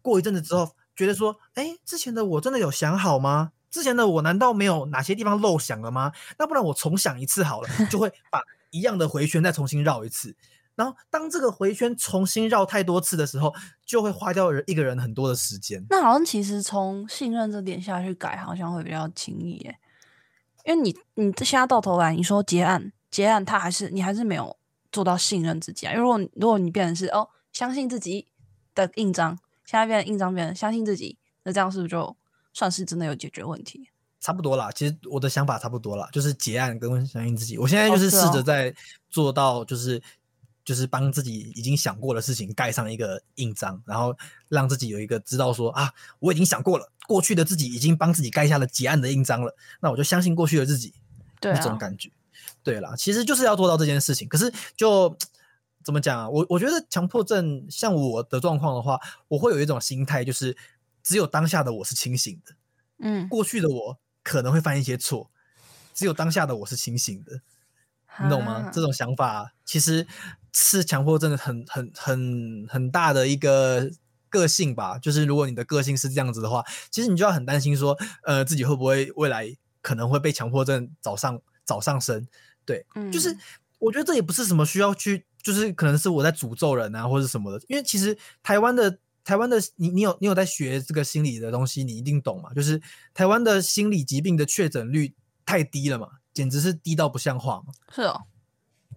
[0.00, 3.52] 过一阵子之后，觉得说，哎，之前的我真的有想好吗？
[3.70, 6.12] 之前的我难道没有哪些地方漏想了吗？
[6.38, 10.34] 那不然我重想一次好了，就会把一样的回旋再重新绕一次。
[10.74, 13.54] 然后，当这个回圈重新绕太多次的时候，
[13.84, 15.84] 就会花掉人一个人很多的时间。
[15.90, 19.78] 那好像其实从信任这点下去改，好像会比较轻易耶。
[20.64, 24.56] 因为你，你现在到头来，你说结案，结案，他还是你还是没有
[24.92, 25.92] 做到信任自己啊。
[25.92, 28.26] 因为如果如果你变成是哦，相信自己
[28.74, 32.16] 的印章，现在变成印章变成相信自己，那这样是不是就
[32.52, 33.90] 算是真的有解决问题？
[34.20, 37.58] 差不多啦，其实我的想法差不多啦，就是结案跟相信自己。
[37.58, 38.74] 我现在就是试着在
[39.08, 40.02] 做到，就是。
[40.62, 44.14] 就是帮自己已经想过的事情盖上一个印章，然后
[44.48, 50.94] 让自己有一个知道说啊，我已经想过了，过去的自己已经帮自己盖下了结案的印章了，那我就相信过去的自己，
[51.40, 52.12] 对这种感觉。
[52.62, 54.28] 对啦，其实就是要做到这件事情。
[54.28, 55.16] 可是就
[55.82, 56.28] 怎么讲啊？
[56.28, 60.56] 我我觉得强迫症像我的状况的话，我会有一种心态，就是
[61.02, 62.54] 只有当下的我是清醒的，
[62.98, 65.30] 嗯，过去的我可能会犯一些错，
[65.94, 67.40] 只有当下的我是清醒的。
[68.22, 68.70] 你懂吗？
[68.72, 70.06] 这种想法其实
[70.52, 73.88] 是强迫症的很很很很大的一个
[74.28, 74.98] 个性吧。
[74.98, 82.28] 就是如果你的个性是这样子的话，其实你就要很担心说，呃，自己会不会未来可能会被强迫症找上找上身。
[82.70, 83.36] 对，就是
[83.78, 87.64] 我觉得这也不是什么需要去，就是可能是我在诅咒人啊，或者什么的。
[87.68, 92.52] 因为其实台湾的台湾的你你有你有在学这个心理的东西，你一定懂嘛。
[92.54, 92.80] 就是
[93.14, 96.08] 台湾的心理疾病的确诊率太低了嘛。
[96.32, 97.72] 简直是低到不像话嘛！
[97.92, 98.22] 是哦，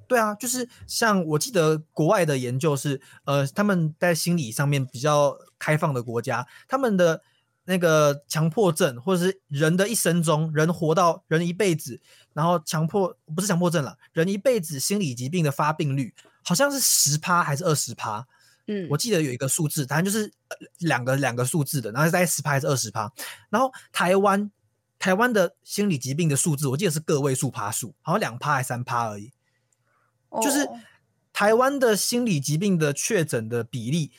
[0.07, 7.23] 对啊，就是像我记得国外的研究是，呃，他们在心理上面比较开放的国家，他们的
[7.65, 12.01] 那个强迫症或者是人的一生中，人活到人一辈子，
[12.33, 18.27] 然后强迫不是强迫症了，人一辈子心理疾病的发病率好像是十趴还是二十趴？
[18.67, 20.31] 嗯，我记得有一个数字，反正就是
[20.79, 23.11] 两个两个数字的，然后大概十趴还是二十趴？
[23.49, 24.51] 然后台湾。
[24.99, 29.33] 台湾的心理疾病的数字，我记得是个位数趴数，好像两趴还三趴而已。
[30.41, 30.65] 就是
[31.33, 34.13] 台湾的心理疾病的确诊的比例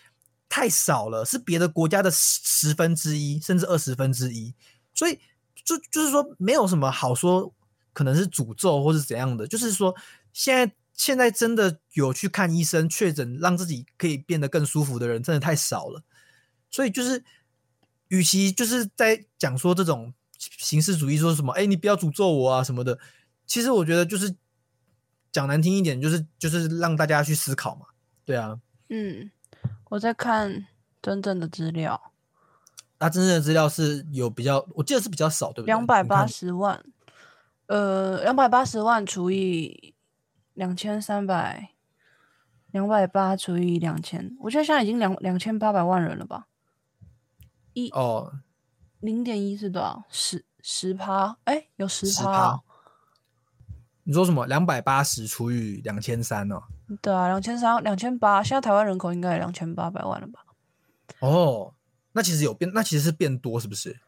[0.54, 4.54] 太少了，是别的国家的十分之一，甚至二十分之一。
[4.94, 5.18] 所以
[5.64, 7.52] 就就是说，没有什么好说，
[7.92, 9.48] 可能是诅咒或是怎样的。
[9.48, 9.96] 就是说，
[10.32, 16.04] 现在现在真的有去看医生确诊，让自己可以变得更舒服的人，真的太少了。
[16.70, 17.24] 所以就是，
[18.06, 20.14] 与其就是在讲说这种。
[20.58, 21.52] 形式主义说什么？
[21.54, 22.98] 哎，你不要诅咒我啊什么的。
[23.46, 24.34] 其实我觉得就是
[25.32, 27.86] 讲难听一点，就是就是让大家去思考嘛。
[28.26, 29.30] 对啊，嗯，
[29.94, 30.66] 我在看
[31.00, 32.10] 真正的资料。
[32.98, 35.66] 那真正的资料是有比较，我记得是比较少，对不对？
[35.66, 36.84] 两百八十万，
[37.66, 39.94] 呃，两百八十万除以
[40.54, 41.70] 两千三百，
[42.72, 46.48] 两百八除以两千，我觉得现在已经两两千八百万人了吧？
[47.72, 48.40] 一哦。
[48.98, 50.02] 零点一是多少？
[50.10, 51.36] 十十趴？
[51.44, 52.60] 哎，有十趴。
[54.02, 54.44] 你说什么？
[54.46, 56.60] 两百八十除以两千三呢？
[57.00, 58.42] 对啊，两千三，两千八。
[58.42, 60.44] 现在台湾人口应该有两千八百万了吧？
[61.20, 61.74] 哦，
[62.12, 63.98] 那其实有变，那其实是变多，是不是？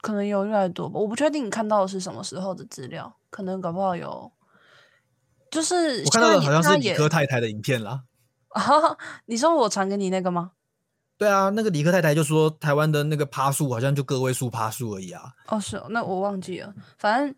[0.00, 1.00] 可能有越来越多吧。
[1.00, 4.30] 我不确定你看到的是什么时候的资料，可能搞不好有。
[5.50, 8.04] 就是我看到的好像是理科太太的影片啦。
[8.48, 8.62] 啊，
[9.26, 10.52] 你说我传给你那个吗？
[11.18, 15.32] 对啊，那个理科太太就说台湾的那个趴数好像就个位数趴数而已啊。
[15.48, 16.74] 哦，是哦，那我忘记了。
[16.98, 17.34] 反正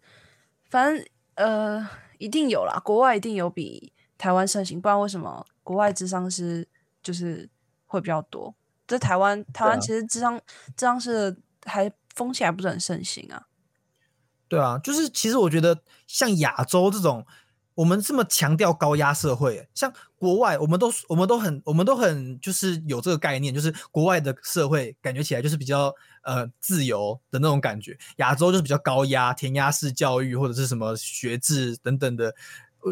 [0.68, 1.88] 反正呃，
[2.18, 6.68] 一定有啦，国外一定有比台湾盛行，不然为什么国外智商是
[7.02, 7.48] 就是
[7.86, 8.54] 会比较多？
[8.86, 10.38] 在台湾，台湾其实智商
[10.76, 13.46] 智商是还风气还不是很盛行啊。
[14.48, 17.24] 对啊，就是其实我觉得像亚洲这种。
[17.78, 32.34] 我们这么强调高压社会，像国外，我们都我们都很我们都很就是有这个概念，就是国外的社会感觉起来就是比较呃自由的那种感觉，亚洲就是比较高压填鸭式教育或者是什么学制等等的，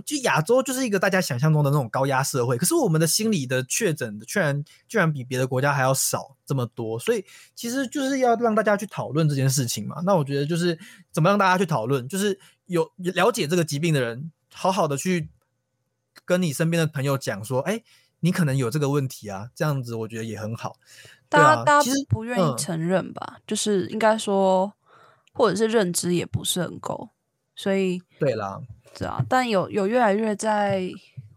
[0.04, 10.02] 就亚洲就是一个大家想象中的那种高压社会，可是我们的心理的确诊居然居然比别的国家还要少这么多，所以其实就是要让大家去讨论这件事情嘛。
[10.04, 10.78] 那我觉得就是
[11.10, 14.30] 怎么让大家去讨论，就是有了解这个疾病的人。
[14.58, 15.28] 好好的去
[16.24, 17.82] 跟你身边的朋友讲说，哎，
[18.20, 20.76] 你可能有这个问题啊，这样子我觉得也很好。
[21.28, 23.36] 大家大家不愿意承认吧？
[23.46, 24.72] 就是应该说，
[25.34, 27.10] 或者是认知也不是很够，
[27.56, 28.60] 所以对啦，
[28.96, 29.24] 对啊。
[29.28, 30.88] 但有有越来越在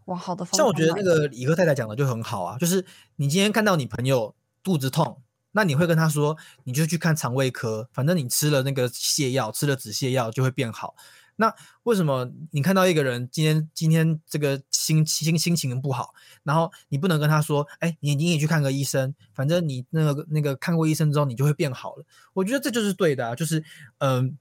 [0.05, 0.60] 往好的方向。
[0.60, 5.21] 像我觉得那个李克太太讲的就很好啊，就是你今天看到你朋友肚子痛，
[5.53, 10.95] 那你会跟他说，你就去看肠胃科，反正你吃了那个泻药，吃了止泻药就会变好。
[11.38, 22.03] 那为什么你看到一个人今天今天这个心心心情不好，然后你不能跟他说，哎，你你也去看个医生，反正你那个那个看过医生之后，你就会变好了。
[22.34, 23.63] 我觉得这就是对的啊，就是
[23.99, 24.38] 嗯，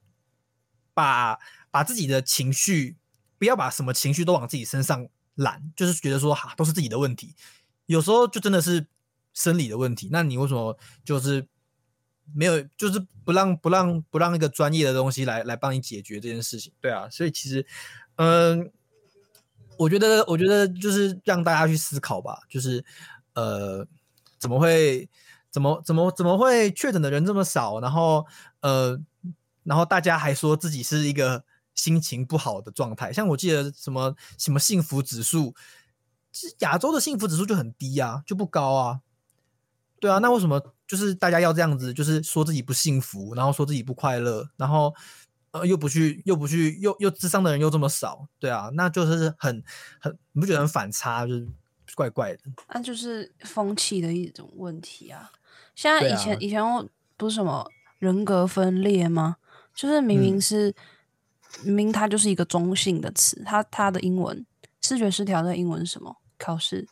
[0.93, 1.39] 把
[1.71, 2.97] 把自己的情绪
[3.37, 7.35] 不要把什么情绪都往自己身上揽，就是觉得说哈都是自己的问题，
[7.85, 8.87] 有时候就真的是
[9.33, 10.09] 生理的问题。
[10.11, 11.47] 那你为什么就是？
[12.31, 17.65] 没有，就是不让不让不让一个专业的东西来来帮你解决这件事情，对啊，所以其实，
[18.17, 18.71] 嗯，
[19.79, 22.85] 我觉得我觉得就是让大家去思考吧，就是
[23.33, 23.83] 呃，
[24.37, 25.09] 怎么会
[25.49, 28.27] 怎么怎么怎么会确诊的人这么少，然后
[28.59, 29.01] 呃，
[29.63, 31.43] 然后大家还说自己是一个
[31.79, 35.55] 心情不好的状态，像我记得什么什么幸福指数，
[36.31, 38.99] 其实亚洲的幸福指数就很低啊，就不高啊，
[40.01, 40.61] 对啊，那为什么？
[40.85, 44.93] 就是大家要这样子，就是说自己不幸福，然后说自己不快乐，然后
[45.51, 49.63] 呃又不去又不去又又智商的人又这么少，对啊，那就是很
[50.01, 51.47] 很你不觉得很反差，就是
[51.95, 52.39] 怪怪的。
[52.73, 55.31] 那就是风气的一种问题啊。
[55.75, 56.61] 现在以前以前
[57.15, 59.37] 不是什么人格分裂吗？
[59.75, 60.73] 就是明明是
[61.63, 64.45] 明明它就是一个中性的词，它它的英文
[64.81, 66.17] 视觉失调的英文是什么？
[66.37, 66.87] 考试。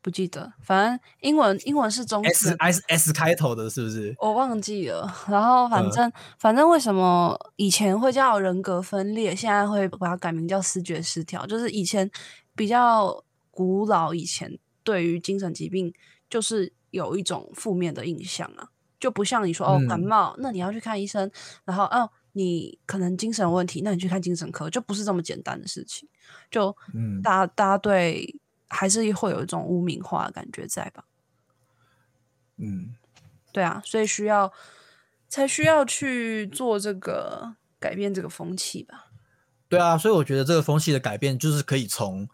[0.00, 4.12] 不记得，反正英文英文是中 S S S 开头的，是不是？
[4.18, 5.08] 我忘记了。
[5.28, 11.46] 然后反正反正为什么以前会叫人格分裂，现在会把它改名叫视觉失调？
[11.46, 12.10] 就是以前
[12.56, 15.94] 比较古老，以前对于精神疾病
[16.28, 21.30] 就是有一种负面的印象啊，就不像你说哦感冒，那你要去看医生，
[21.64, 26.08] 然后哦你可能精神问题，那你去看精神科，就不是这么简单的事情。
[26.50, 28.38] 就嗯，大家大家对。
[28.74, 31.04] 还是会有一种污名化的感觉在吧？
[32.56, 32.94] 嗯，
[33.52, 34.50] 对啊，所以需要
[35.28, 39.10] 才需要去做这个改变这个风气吧？
[39.68, 42.26] 对啊，所以我觉得这个风气的改变就是可以从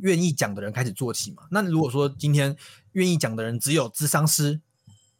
[0.00, 1.42] 愿意讲的人开始做起嘛。
[1.50, 2.56] 那如果说今天
[2.92, 4.62] 愿意讲的人只有智商师，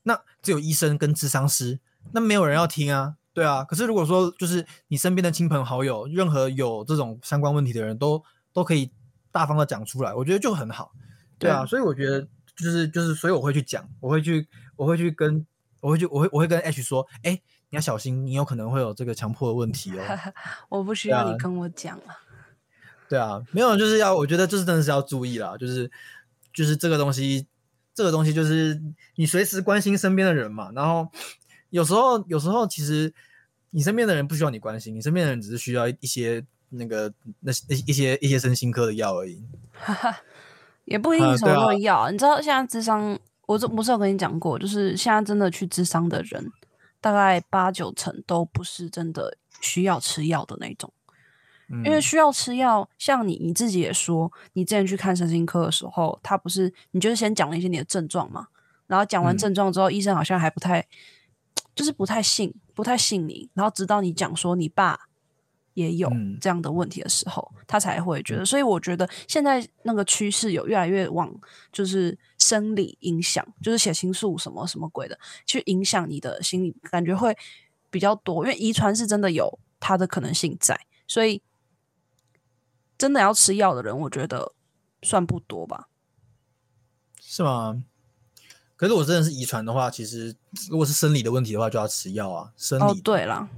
[0.05, 1.79] 那只有医生跟智商师，
[2.13, 3.18] 那没有人要听啊。
[3.39, 8.23] 对啊，可是如果说就是你身边的亲朋好友，任何有这种相关问题的人都
[8.53, 8.91] 都可以。
[9.31, 10.91] 大方的讲出来，我觉得就很好，
[11.39, 12.23] 对啊，所以我觉得
[12.57, 15.47] 就是就是，所以我会去讲，我会去，我会去跟，
[15.81, 17.33] 我会去，我会我会跟 H 说，哎，
[17.69, 20.03] 你要小心，你有可能会有这个强迫的问题哦。
[20.71, 22.17] 我不需要你跟我讲啊。
[23.07, 25.89] 对啊，没有，就是要，我觉得就是真的是要注意啦，就是
[26.53, 27.47] 就是这个东西，
[27.95, 28.81] 这个东西就是
[29.17, 31.07] 你随时关心身边的人嘛，然后
[31.69, 33.15] 有时候有时候其实
[33.71, 36.45] 你身边的人不需要你关心，你身边的人只是需要一些。
[36.71, 39.43] 那个那那一些一些身心科的药而已，
[40.85, 42.11] 也不一定什么都药。
[42.11, 46.53] 你知道现在智商，我这不是有跟你讲过，就是现在真的去智商的人，
[47.01, 50.93] 大概八九成都不是真的需要吃药的那种。
[51.87, 58.49] 因为需要吃药，像你你自己也说，你之前去看神经科的时候，他不是你就是先讲了一些你的症状嘛，
[58.89, 60.87] 然后讲完症状之后，医生好像还不太，
[61.79, 64.99] 就是不太信，不太信你，然后直到你讲说你爸。
[65.75, 66.11] 也有
[66.41, 68.45] 这样的问题的时候，他才会觉得。
[68.45, 71.33] 所以我觉得现在那个趋势有越来越往
[71.71, 77.33] 就是生理影响，就是血清素什么什么鬼的，去影响你的心理感觉会
[77.91, 78.45] 比较多。
[78.45, 81.41] 因为遗传是真的有它的可能性在，所以
[82.99, 84.53] 真的要吃药的人，我觉得
[85.03, 85.89] 算不多吧。
[87.21, 87.85] 是吗？
[88.79, 90.35] 可是我真的是遗传的话，其实
[90.71, 92.51] 如果是生理的问题的话，就要吃药啊。
[92.57, 93.49] 生理哦，对啦，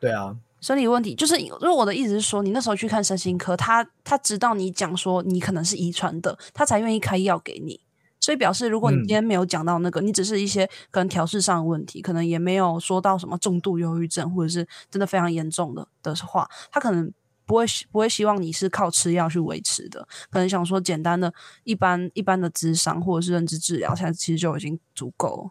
[0.00, 7.80] 对啊，生理问题就是，因为我的意思是说，你那时候去看身心科，他他知道你讲说你可能是遗传的，他才愿意开药给你。
[8.18, 17.12] 所以表示，如果你今天没有讲到那个，你只是一些可能调试上的问题，可能也没有说到什么重度忧郁症或者是真的非常严重的的话，他可能
[17.46, 21.32] 不会不会希望你是靠吃药去维持的，可能想说简单的
[21.64, 25.50] 一般一般的智商或者是认知治疗，现在其实就已经足够。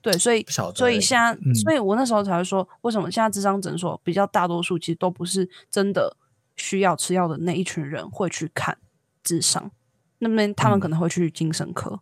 [0.00, 0.44] 对，所以
[0.74, 6.16] 所以现在，所以我那时候才会说，为什么现在智商诊所比较大多数其实都不是真的
[6.56, 8.76] 需要吃药的那一群人会去看
[9.22, 9.70] 智商。
[10.18, 12.00] 那边他们可能会去精神科，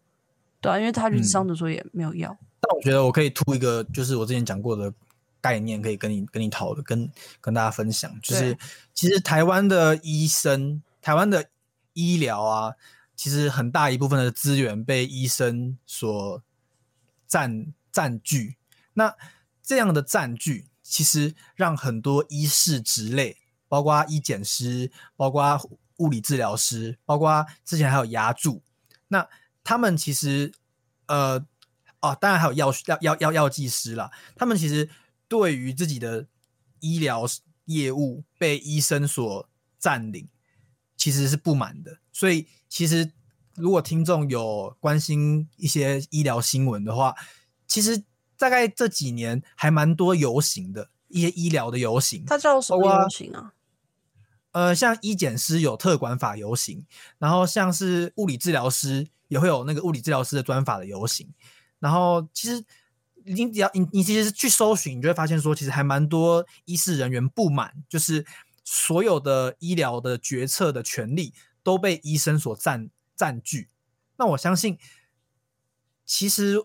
[0.60, 2.36] 对啊，因为他去智商的时候也没有药。
[2.60, 4.92] 但我觉得我可以突一个，就是我之前讲过的
[5.40, 8.20] 概念，可以跟你跟你讨论，跟跟大家分享。
[8.20, 8.56] 就是
[8.94, 11.48] 其实台湾的医生，台湾的
[11.92, 12.74] 医疗啊，
[13.16, 16.42] 其实很大一部分的资源被医生所
[17.26, 18.56] 占占据。
[18.94, 19.14] 那
[19.62, 23.36] 这样的占据，其实让很多医师职类，
[23.68, 28.62] 包括医检师，包括物理治疗师，包括之前还有牙助，
[29.08, 29.28] 那
[29.62, 30.52] 他们其实，
[31.06, 31.44] 呃，
[32.00, 34.10] 哦，当然还有药药药药药剂师啦。
[34.34, 34.88] 他们其实
[35.30, 36.26] 对于自己的
[36.80, 37.24] 医疗
[37.66, 40.28] 业务被医生所占领，
[40.96, 41.98] 其实是不满的。
[42.12, 43.12] 所以，其实
[43.54, 47.14] 如果听众有关心一些医疗新闻的话，
[47.68, 48.02] 其实
[48.36, 52.24] 大概这几年还蛮多游行的一些医疗的游行。
[52.26, 53.54] 它叫什么游行啊？
[54.50, 56.84] 呃，像医检师有特管法游行，
[57.18, 61.32] 然后像是物理治疗师也会有那个物理治疗师的专法的游行，
[61.78, 62.64] 然后其实
[63.34, 68.26] 你只要你你其实去搜寻，你就会发现说，其实还蛮多医事人员不满，就是
[68.64, 73.68] 所有的医疗的决策的权利都被医生所占占据。
[74.16, 74.78] 那我相信，
[76.04, 76.56] 其实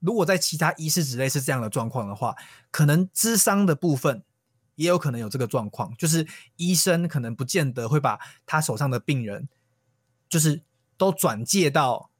[0.00, 2.34] 如果在其他医师之类是这样的状况的话，
[2.70, 4.22] 可能智商的部分。
[4.76, 9.48] 也有可能有这个状况，就是医生可能不见得会把他手上的病人，
[10.28, 10.62] 就是
[10.98, 12.10] 都转介到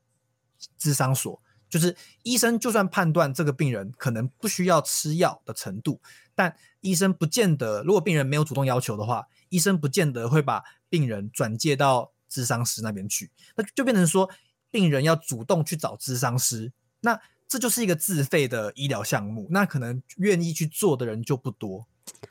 [0.79, 1.42] 智商所。
[1.68, 6.00] 就是医生就算判断这个病人可能不需要吃药的程度，
[6.35, 13.31] 但医生不见得，如果病人没有主动要求的话，医生不见得会把病人转介到智商师那边去。
[13.57, 14.31] 那就变成说，
[14.70, 21.87] 病人要主动去找智商师，那这就是一个自费的医疗项目，那可能愿意去做的人就不多。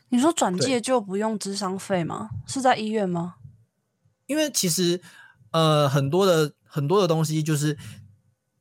[0.09, 2.29] 你说转介就不用智商费吗？
[2.47, 3.35] 是在医院吗？
[4.25, 5.01] 因为其实
[5.51, 7.77] 呃很多的很多的东西就是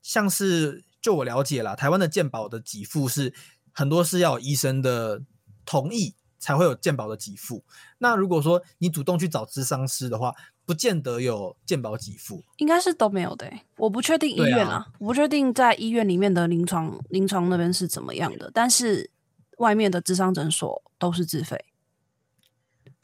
[0.04, 3.32] 像是就我了解啦，台湾的健保的给付是
[3.72, 5.22] 很多是要有医生的
[5.64, 7.64] 同意才会有健保的给付。
[7.98, 10.34] 那如果说你主动去找智商师的话，
[10.66, 13.50] 不见得有健保给付，应该是都没有的。
[13.78, 19.10] 我不确定医院啊，我不确定在医院里面的临床临床那边是怎么样的，但是。
[19.58, 21.56] 外面的智商诊所都是自费，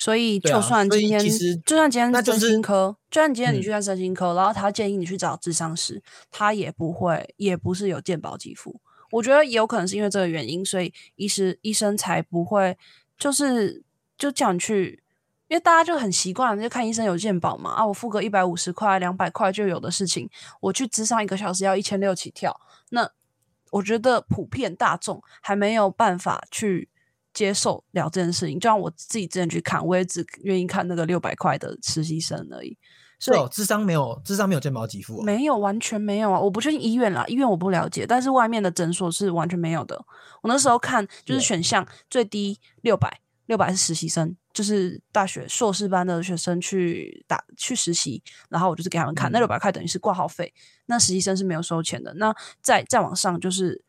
[0.01, 1.21] 所以就算今天，
[1.65, 8.81] 就算今天身心科，就算今天你去看身心科，然后他建议你去找智商师，他也不会，也不是有健保给付。
[9.13, 12.77] 我觉得也有可能是因为这个原因，所以医师医生才不会，
[13.19, 13.85] 就是
[14.17, 15.03] 就叫你去，
[15.49, 20.29] 因为大家就很习惯，就看医生有健保嘛，啊，我付个一百五十块、两百块就有的事情，
[20.61, 23.11] 我去智商一个小时要一千六起跳，那。
[23.73, 26.89] 我觉得普遍大众还没有办法去
[27.33, 32.77] 接受了这件事情，就像我自己之前去看，我也只愿意看那个六百块的实习生而已。
[33.19, 36.41] 是哦，智商没有，智商没有健保给付，没有，完全没有啊！
[36.41, 40.03] 我不确定医院啦，医院我不了解，但是外面的诊所是完全没有的。
[40.43, 44.35] 我那时候看就是选项最低六百，六百是实习生。
[44.53, 50.53] 就是大学硕士班的学生去打去实习，然后我就是给他们看那六百块等于是挂号费，
[50.87, 52.13] 那实习生是没有收钱的。
[52.15, 53.81] 那再再往上就是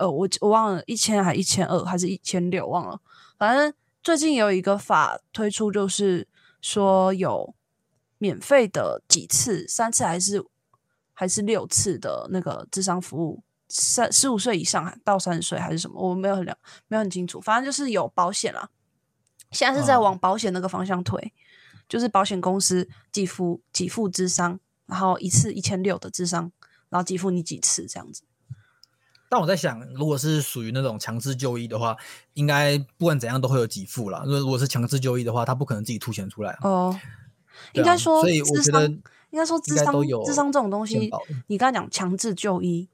[0.00, 2.98] 呃，我我忘了一千还一千二还是一千六忘了，
[3.36, 3.70] 反正
[4.02, 6.26] 最近有一个法推出，就是
[6.62, 7.54] 说有
[8.16, 10.42] 免费的几次三次还是
[11.12, 16.56] 还是六次的那个智商服务，三十五岁以上到三十岁还是什么，我没有很了
[16.88, 18.70] 没有很清楚，反正就是有保险啦。
[19.50, 21.34] 现在是在往保险那个方向推，
[21.86, 26.50] 就是保险公司给付给付智商，然后一次一千六的智商，
[26.88, 28.22] 然后给付你几次这样子。
[29.30, 31.96] 但我在想，如果是属于那种强制就医的话，
[32.34, 34.22] 应该不管怎样都会有给付啦。
[34.26, 36.58] 因为如果是强制就医的话，他不可能自己凸显出来。
[36.62, 36.98] 哦，
[37.72, 38.86] 应该说，所以我觉得
[39.30, 39.94] 应该说智商
[40.26, 41.10] 智商这种东西，
[41.46, 42.88] 你刚才讲强制就医，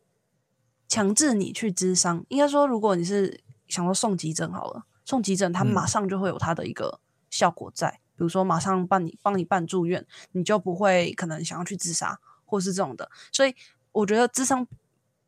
[0.86, 4.84] 强制你去智商，应该说如果你是想说送急诊好了。
[5.08, 6.98] 送急诊，他马上就会有他的一个
[7.30, 13.08] 效果在，比如说马上帮你帮你办住院，你就不会可能想要去自杀或是这种的。
[13.30, 13.54] 所以
[13.92, 14.66] 我觉得智商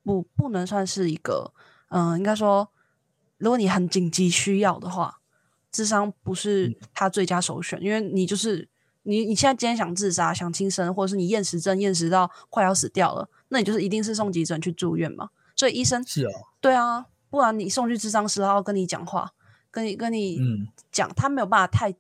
[0.09, 1.53] 不不能算是一个，
[1.91, 2.67] 嗯、应该说，
[3.37, 5.21] 如果你很紧急需要的话，
[5.71, 8.67] 智商不是他最佳首选，因为你就是
[9.03, 15.29] 你你现在今天想自杀、想轻生，或者是你厌食症厌食到快要死掉了，那你就是一定是送急诊去住院嘛。
[15.55, 19.35] 所以医生是哦，对啊，不然你送去智商师，他要跟你讲话，
[19.71, 21.95] 跟你跟你嗯讲，他没有办法太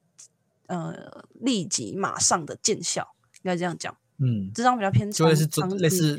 [0.68, 0.94] 呃
[1.34, 3.06] 立即马上的见效，
[3.42, 3.94] 应该这样讲。
[4.16, 6.18] 嗯，智商比较偏长中类似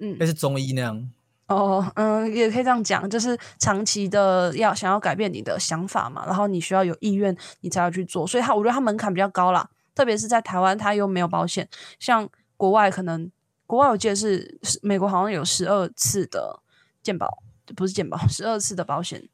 [0.00, 0.18] 嗯。
[0.18, 1.10] 类似中医那样。
[1.46, 13.28] 哦，嗯，也可以这样讲，就是长期的要想要改变你的想法嘛，然后你需要有意愿，你才要去做，所以他我觉得他门槛比较高啦，特别是在台湾，他又没有保险，像国外可能
[13.66, 16.62] 国外我记得是是美国好像有十二次的
[17.02, 17.42] 健保，
[17.74, 19.28] 不是健保，十二次的保险，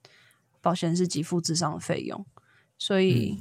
[0.62, 2.24] 保险是给付智商的费用，
[2.78, 3.38] 所以、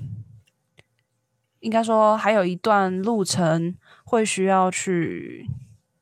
[1.62, 5.50] 应该说还有一段路程会需要去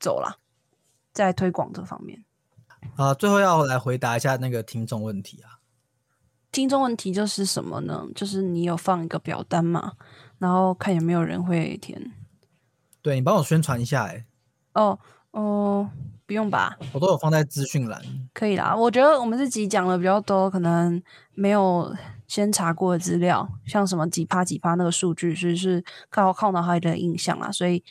[0.00, 0.38] 走啦，
[1.14, 2.22] 在推广这方面。
[2.96, 5.56] 啊，最后要来回答一下那个听众问题啊。
[6.52, 8.06] 听众问题就是什么呢？
[8.14, 9.94] 就是你有放一个表单嘛，
[10.38, 12.12] 然后看有没有人会填。
[13.02, 14.24] 对你帮我宣传一下、欸，
[14.74, 14.98] 哦
[15.32, 15.90] 哦，
[16.26, 18.00] 不用吧，我都有放在资讯栏。
[18.32, 18.74] 可以啦。
[18.74, 21.02] 我觉得我们这集讲的比较多，可能
[21.32, 21.92] 没有
[22.28, 27.50] 先查过的资料，像什么几趴几趴那个数据，是是靠靠脑海里的印象啦。
[27.50, 27.82] 所以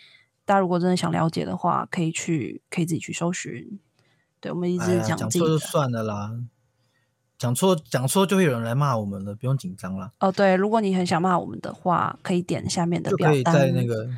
[0.46, 3.80] 大家如果真的想了解的话，可以去可以自己去搜寻。
[4.40, 5.30] 对，我们一直讲讲。
[5.30, 6.32] 错就算了啦，
[7.38, 14.10] 讲错讲错就会有人来骂我们了，不用紧张啦，哦，对，如果你很想骂我们的话，可以点下面的就可以表单，在那个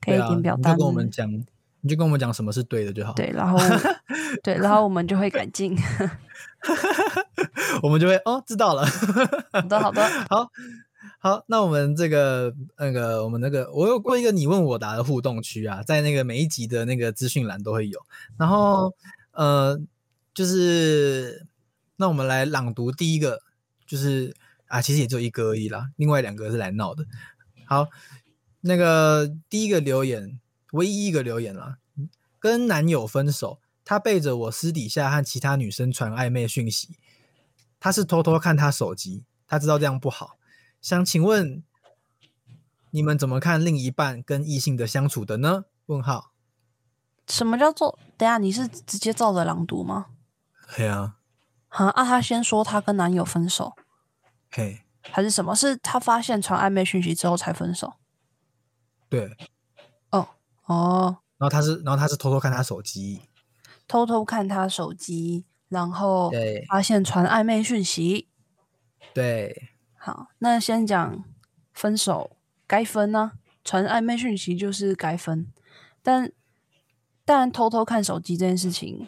[0.00, 1.30] 可以点表单，你就跟我们讲，
[1.80, 3.12] 你就跟我们讲什么是对的就好。
[3.12, 3.56] 对，然 后
[4.42, 5.76] 对，然后我们就会改 进。
[7.82, 8.84] 我们就会哦知道了。
[9.52, 10.50] 好的，好的，好
[11.20, 17.98] 好，那我们这个那个我们那个，我有过一个你问我答的互动区啊，在那个每一集的那个资讯栏都会有。
[18.36, 18.94] 然后
[19.32, 19.80] 呃，
[20.32, 21.44] 就是
[21.96, 23.42] 那我们来朗读第一个，
[23.84, 24.32] 就是
[24.68, 27.04] 啊，其实也就一个而已啦，另外两个是来闹的。
[27.66, 27.88] 好，
[28.60, 30.38] 那个第一个留言，
[30.70, 31.78] 唯一一个留言啦，
[32.38, 36.90] 跟男友分手，他背着我私底下和其他女生传暧昧讯息，
[37.80, 40.37] 他是偷偷看他手机，他知道这样不好。
[40.80, 41.62] 想请问
[42.90, 45.64] 你们怎么看另一半跟异性的相处的呢？
[45.86, 46.32] 问号。
[47.26, 47.98] 什么叫做？
[48.16, 50.06] 等下你是直接照着朗读吗？
[50.76, 51.18] 对啊，
[51.68, 53.74] 哈啊，他先说他跟男友分手，
[54.50, 55.54] 嘿，还是什么？
[55.54, 57.94] 是他发现传暧昧讯息之后才分手？
[59.08, 59.36] 对。
[60.10, 60.28] 哦
[60.64, 63.22] 哦，然后他是，然后他是偷偷看他手机，
[63.86, 68.28] 偷偷看他手机，然后对发现传暧昧讯息。
[69.12, 69.70] 对，
[70.08, 71.22] 好，那先讲
[71.74, 72.30] 分手
[72.66, 73.32] 该分呢、
[73.62, 75.46] 传暧昧讯息就是该分，
[76.02, 76.32] 但
[77.26, 79.06] 但偷偷看手机这件事情，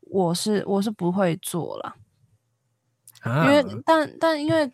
[0.00, 1.96] 我是我是不会做了。
[3.20, 4.72] 啊，因为但但因为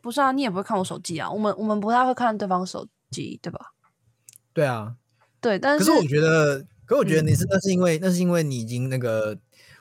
[0.00, 3.74] 不是啊，你也不会看我手机啊，我们我们不太会看对方手机，对吧？
[4.52, 4.96] 对啊，
[5.40, 9.38] 对，但是可是我觉得，可我觉得嗯你是、那是因为那是因为你已经那个，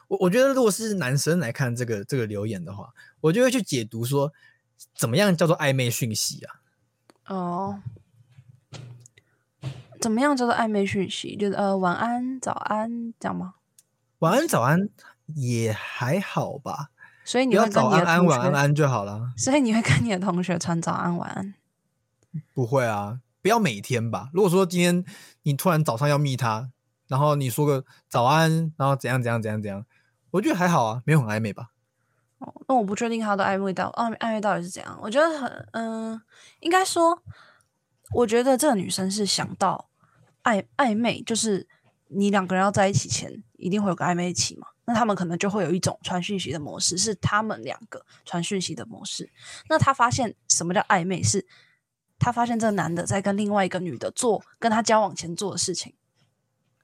[0.07, 4.31] 我我觉得如果是男生来看这个这个留言的话，我就会去解读说，
[4.95, 6.55] 怎么样叫做暧昧讯息啊？
[7.27, 7.81] 哦，
[9.99, 11.35] 怎么样叫做暧昧讯息？
[11.35, 13.55] 就是呃晚安、早安这样吗？
[14.19, 14.89] 晚安早安
[15.35, 16.91] 也还好吧，
[17.23, 19.33] 所以你要你会跟你早安安的同学，晚安安就好了。
[19.37, 21.53] 所以你会跟你的同学传早安、晚安。
[22.53, 24.29] 不会啊，不要每天吧。
[24.33, 25.03] 如果说今天
[25.43, 26.69] 你突然早上要密他，
[27.07, 29.85] 然后你说个早安，然后怎样怎样怎样怎样，
[30.31, 31.71] 我觉得还好啊，没有很暧昧吧？
[32.41, 34.99] 哦，那我不确定他的暧昧到暧暧昧到底是怎样。
[35.01, 36.21] 我觉得很嗯、
[36.59, 37.21] 应该说，
[38.13, 39.89] 我觉得这个女生是想到
[40.43, 41.67] 暧暧昧，就是
[42.07, 44.67] 你两个人要在一起前，一定会有个暧昧期嘛。
[44.85, 49.31] 那他们可能就会有一种传讯息的模式，是他们两个传讯息的模式。
[49.69, 51.21] 那他发现什么叫暧昧？
[51.21, 51.45] 是
[52.17, 55.93] 他发现这个男的在跟另外一个女的做跟他交往前做的事情，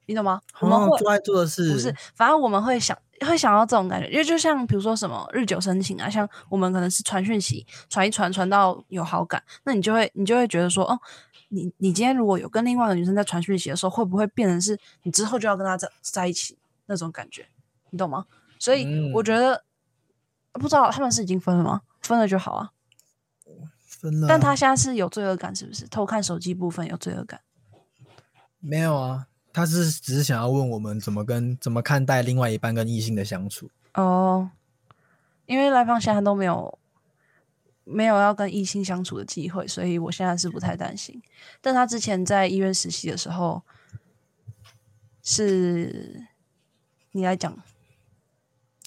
[0.08, 0.41] 你懂吗？
[0.60, 10.99] 我们会哦做爱做的事不是，反正我们会想会想要这种感觉，因为就像比如说什么日久生情啊，像我们可能是传讯息，传一传传到有好感，那你就会你就会觉得说，哦，
[11.49, 17.47] 你你今天如果有跟另外一个女生在传讯息的时候，会不会变成是你之后就要跟她在在一起那种感觉，
[17.91, 18.26] 你懂吗？
[18.60, 19.64] 所以嗯我觉得、
[20.53, 21.82] 不知道他们是已经分了吗？
[22.01, 22.72] 分了就好啊。
[23.86, 25.88] 分了啊，但他现在是有罪恶感，是不是？
[25.88, 27.41] 偷看手机部分有罪恶感。
[28.60, 29.28] 没有啊，
[29.58, 33.68] 他是只是想要问我们怎么跟怎么看待另外一半跟异性的相处。
[33.95, 34.51] 哦，
[35.47, 36.78] 因为来访现在都没有
[37.84, 41.20] 没有要跟异性相处的机会，所以我现在是不太担心。
[41.60, 43.64] 但他之前在医院实习的时候，
[45.24, 46.28] 是
[47.14, 47.51] 你来讲。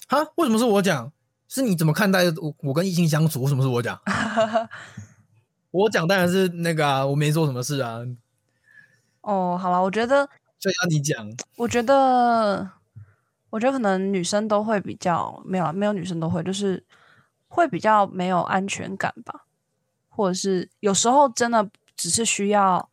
[0.07, 0.25] 哈？
[0.35, 1.11] 为什么是我讲？
[1.49, 2.55] 是你怎么看待我？
[2.59, 3.99] 我跟异性相处，为什么是我讲？
[5.71, 7.99] 我讲当然是那个啊，我没做什么事啊。
[9.19, 10.29] 哦，好了，我觉得
[10.61, 11.27] 就要你讲。
[11.57, 12.71] 我觉得，
[13.49, 16.85] 我觉得可能女生都会比较没有，没有女生都会，就是
[17.49, 19.45] 会比较没有安全感吧，
[20.07, 22.89] 或者是有时候真的只是需要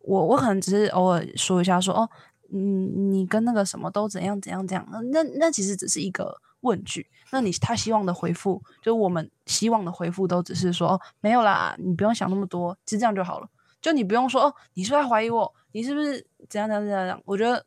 [0.00, 2.10] 我，我可能只是偶尔说一下，说哦，
[2.52, 6.40] 嗯，你跟那个什么都怎样怎样怎样，那那那其实只是一个。
[6.62, 13.48] 问句，那你他希望的回复，就我们希望的回复，都只是说哦，没有啦，你不用想那么多，其实这样就好了。
[13.80, 15.52] 就你不用说哦，你是不是怀疑我？
[15.72, 17.22] 你是不是怎样怎样怎样？
[17.24, 17.66] 我觉得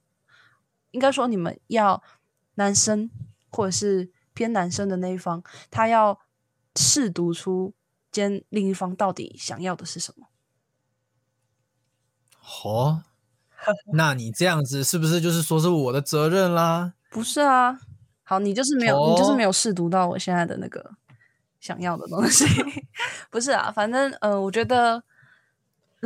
[0.92, 2.02] 应该说，你们要
[2.56, 3.10] 男生
[3.52, 6.20] 或者是偏男生的那一方，他要
[6.76, 7.74] 试读出
[8.12, 10.28] 兼另一方到底想要的是什么。
[12.64, 13.04] 哦，
[13.94, 16.94] 那你这样子是不是就是说是我的责任啦？
[17.10, 17.80] 不是啊。
[18.28, 20.96] 好，你就是没有，你就是没有试读到我现在的那个
[21.60, 22.44] 想要的东西，
[23.30, 23.72] 不是啊？
[23.72, 25.04] 反正，呃，我觉得，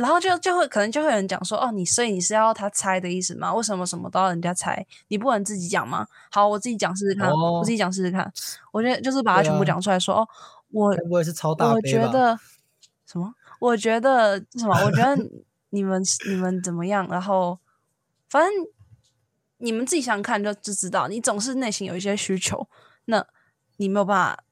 [0.00, 3.52] 然后就就会可能就会有人讲说，哦，你所以你是要他猜的意思吗？
[3.54, 4.86] 为什么什么都要人家猜？
[5.08, 6.06] 你不能自己讲吗？
[6.30, 8.32] 好，我自己讲试试看，我自己讲试试看。
[8.72, 10.28] 我觉得就是把它全部讲出来说，哦，
[10.70, 12.38] 我我也是超大，我觉得
[13.06, 13.34] 什么？
[13.60, 14.74] 我觉得什么？
[14.84, 15.16] 我觉得
[15.70, 17.06] 你们你们怎么样？
[17.08, 17.58] 然后
[18.28, 18.52] 反正。
[19.62, 22.66] 你们自己想想看，就就知道，你总是内心有一些需求，
[23.04, 23.26] 那
[23.76, 24.42] 你没有办法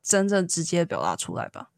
[0.00, 1.70] 真正直接表达出来吧？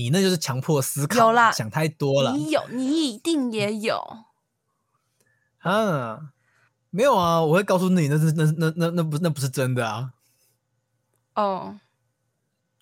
[0.00, 2.32] 你那就是强迫思考，有啦，想太多了。
[2.32, 4.02] 你有，你一定也有。
[5.58, 6.30] 啊，
[6.88, 10.12] 没有啊，我会告诉你，那是那那那那不那不是真的啊。
[11.34, 11.78] 哦，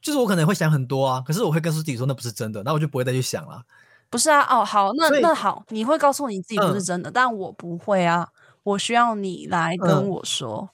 [0.01, 3.65] 就是我可能会想很多啊，可是我会告诉自己说那不是真的，那我就不会再去想了。
[4.09, 8.29] 不是啊，哦，好，那那好，你会告诉你自己不是真的，但我不会啊，
[8.63, 10.71] 我需要你来跟我说。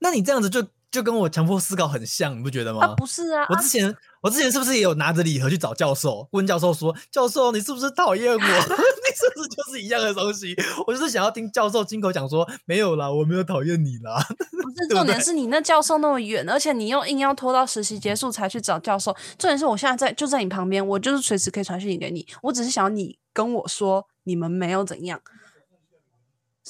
[0.00, 2.86] 那你这样子就就跟我强迫思考很像，你不觉得吗？
[2.86, 8.38] 啊不是啊，我之前我之前是不是也有拿着礼盒去找教授，问教授说，教授你是不是讨厌我？
[8.40, 10.56] 你是不是就是一样的东西？
[10.86, 14.24] 我就是想要听教授亲口讲说，没有啦，我没有讨厌你啦。
[14.50, 19.14] 不是重点是你那教授那么远，而且你又硬要拖到实习结束才去找教授。
[19.38, 22.26] 重点是我现在在就在你旁边，我就是随时可以传讯息给你。
[22.44, 25.20] 我只是想要你跟我说你们没有怎样，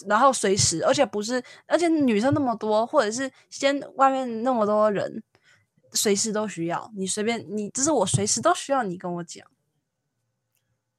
[0.07, 5.23] 然后随时，而且不是，而且女生那么多，或者是先外面那么多人，
[5.93, 9.47] 随时都需要你随便你，就是我随时都需要你跟我讲。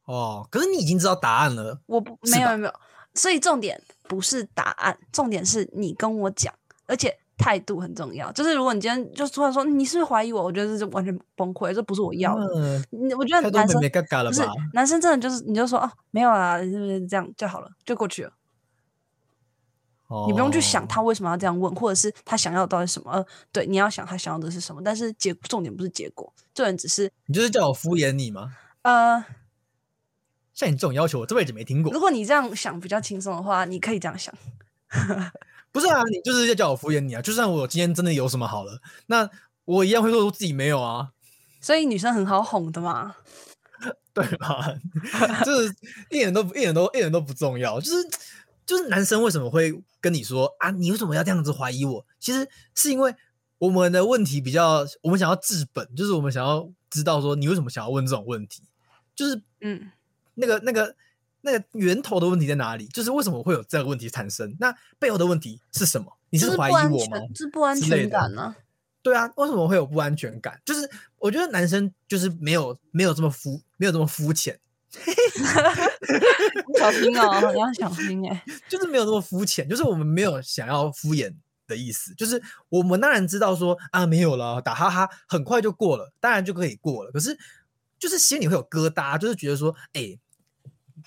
[0.05, 1.81] 哦，可是你已经知道答案了。
[1.85, 2.73] 我不没有没有，
[3.13, 6.53] 所以重点不是答案，重点是你跟我讲，
[6.85, 8.31] 而且态度很重要。
[8.31, 12.45] 就是如果你今天就突然说你是不是怀疑我，我觉得这是完全崩溃，这不是我要的。
[12.55, 12.83] 嗯
[13.17, 14.41] 我觉得男生不是
[14.73, 18.31] 男生，真的就是你就说哦没有啊，是不是这样就好了，就过去了。
[20.27, 23.11] 你不用去想他为什么要这样问，或者是他想要的到底什么？
[23.11, 28.53] 呃，对，你要想他想要的是什么，但是结重点不是结果，重点只是你就是叫我敷衍你吗？
[28.83, 29.25] 呃。
[30.53, 31.93] 像你这种要求，我这辈子没听过。
[31.93, 34.33] 如果你这样想比较轻松的话，你可以这样想。
[35.71, 37.21] 不是啊，你就是要叫我敷衍你啊！
[37.21, 39.29] 就算我今天真的有什么好了，那
[39.65, 41.09] 我一样会说出自己没有啊。
[41.61, 43.17] 所以女生很好哄的嘛，
[44.15, 44.73] 对吧？
[45.45, 45.75] 就是
[46.09, 47.79] 一点都一点都一点都不重要。
[47.79, 47.97] 就是
[48.67, 50.69] 就是男生为什么会跟你说啊？
[50.69, 52.05] 你为什么要这样子怀疑我？
[52.19, 53.15] 其实是因为
[53.57, 58.61] 我们的问题比较，我们想要治本，就是我们想要知道说你为什么想要问这种问题，
[59.15, 59.89] 就是嗯。
[60.39, 60.95] 那个、那个、
[61.41, 62.85] 那个源头的问题在哪里？
[62.89, 64.55] 就是为什么会有这个问题产生？
[64.59, 66.15] 那背后的问题是什么？
[66.29, 67.17] 你是怀疑我吗？
[67.33, 68.55] 是不安全感呢？
[69.01, 70.61] 对啊，为什么会有不安全感？
[70.63, 70.87] 就是
[71.17, 74.59] 我觉得男生就是没有没有这么肤没有这么肤浅，
[76.77, 81.33] 小心哦，你要小心哎， 就是没有那么肤浅，就是我们没有想要敷衍
[81.67, 87.37] 的意思，就是我们当然知道说啊没有了，打哈哈很快就过了，当然就可以过了，可是
[87.99, 90.17] 就是心里会有疙瘩，就是觉得说哎。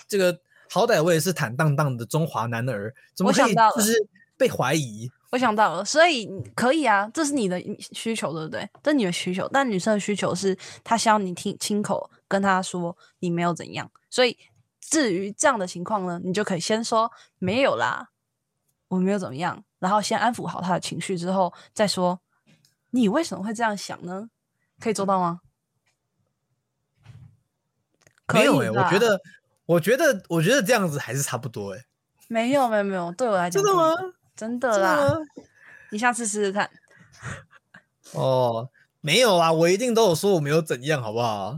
[0.07, 3.93] 这个好歹我也是坦荡荡的中华男儿，怎么可以就是
[4.37, 5.11] 被怀疑？
[5.31, 7.61] 我想到了，所以可以啊，这是你的
[7.91, 8.67] 需求，对不对？
[8.81, 13.91] 这是你的需求，但女生的需求是她希望你听亲口跟他说你没有怎样。
[14.09, 14.37] 所以
[14.79, 18.09] 至于这样的情况呢，你就可以先说没有啦，
[18.87, 22.21] 我没有怎么样，然后先安抚好他的情绪之后再说
[22.91, 24.29] 你为什么会这样想呢？
[24.79, 25.41] 可以做到吗？
[28.33, 29.19] 没有哎，我觉得。
[29.67, 31.85] 我觉得，我觉得这样子还是差不多哎。
[32.27, 33.95] 没有，没有，没有，对我来讲真的吗？
[34.35, 35.17] 真的啦。
[35.91, 36.69] 你下次试试看。
[38.11, 38.69] 哦，
[38.99, 41.57] 没有啊，我一定都有说我没有怎样，好不好？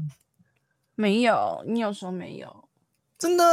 [0.95, 2.69] 没有，你有说没有？
[3.17, 3.43] 真的？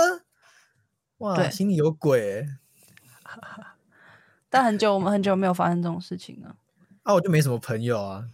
[1.19, 2.47] 哇，心里有鬼。
[4.51, 6.57] 但很久我们很久没有发生这种事情了。
[7.03, 8.25] 啊，我就没什么朋友啊，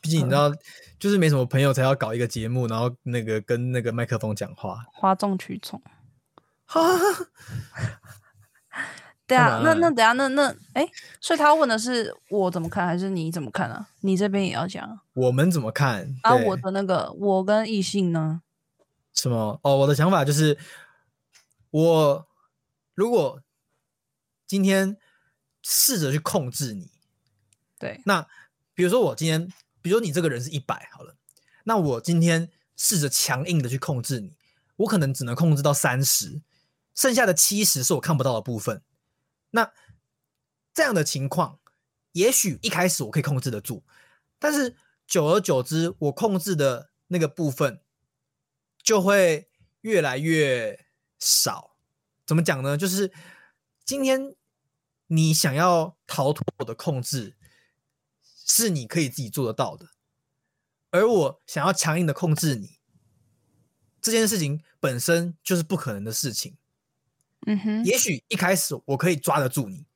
[0.00, 0.52] 毕竟你知道，
[1.00, 4.84] 就是没什么朋友才要搞一个节目，然后那个跟那个麦克风讲话。
[4.92, 5.80] 哗众取宠。
[6.66, 6.80] 哈，
[9.26, 10.86] 对啊，干嘛那那等下那那哎，
[11.20, 13.88] 所以他问的是我怎么看，还是你怎么看啊？
[14.00, 15.02] 你这边也要讲啊？
[15.14, 16.14] 我们怎么看？
[16.22, 18.42] 啊，对我的那个我跟异性呢？
[19.14, 19.60] 什么？
[19.62, 20.58] 哦，我的想法就是，
[21.70, 22.28] 我
[22.94, 23.42] 如果
[24.46, 24.96] 今天
[25.62, 26.90] 试着去控制你，
[27.78, 28.26] 对，那
[28.74, 29.48] 比如说我今天，
[29.80, 31.16] 比如说你这个人是一百好了，
[31.64, 34.34] 那我今天试着强硬的去控制你，
[34.76, 36.42] 我可能只能控制到三十，
[36.94, 38.82] 剩下的七十是我看不到的部分。
[39.50, 39.72] 那
[40.74, 41.60] 这样的情况，
[42.12, 43.82] 也许一开始我可以控制得住，
[44.38, 44.74] 但是
[45.06, 47.80] 久而久之，我控制的那个部分
[48.82, 49.48] 就会
[49.82, 50.86] 越来越
[51.18, 51.76] 少。
[52.26, 52.76] 怎么讲呢？
[52.76, 53.12] 就是
[53.84, 54.34] 今天
[55.08, 57.36] 你想要逃脱我的控制，
[58.24, 59.88] 是你可以自己做得到的，
[60.90, 62.78] 而我想要强硬的控制你，
[64.00, 66.56] 这件事情本身就是不可能的事情。
[67.46, 69.86] 嗯哼，也许一开始我可以抓得住你，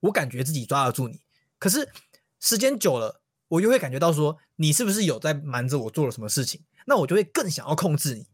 [0.00, 1.20] 我感觉自己抓得住你，
[1.58, 1.92] 可是
[2.40, 8.26] 时间久了，我就会感觉到说你是不是有在瞒着我做了什么事情，那我就会更想要控制你。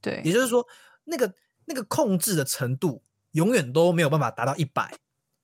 [0.00, 0.66] 对也，就是说，
[1.04, 1.34] 那个
[1.64, 4.94] 那个控制的程度永远都没有办法达到一百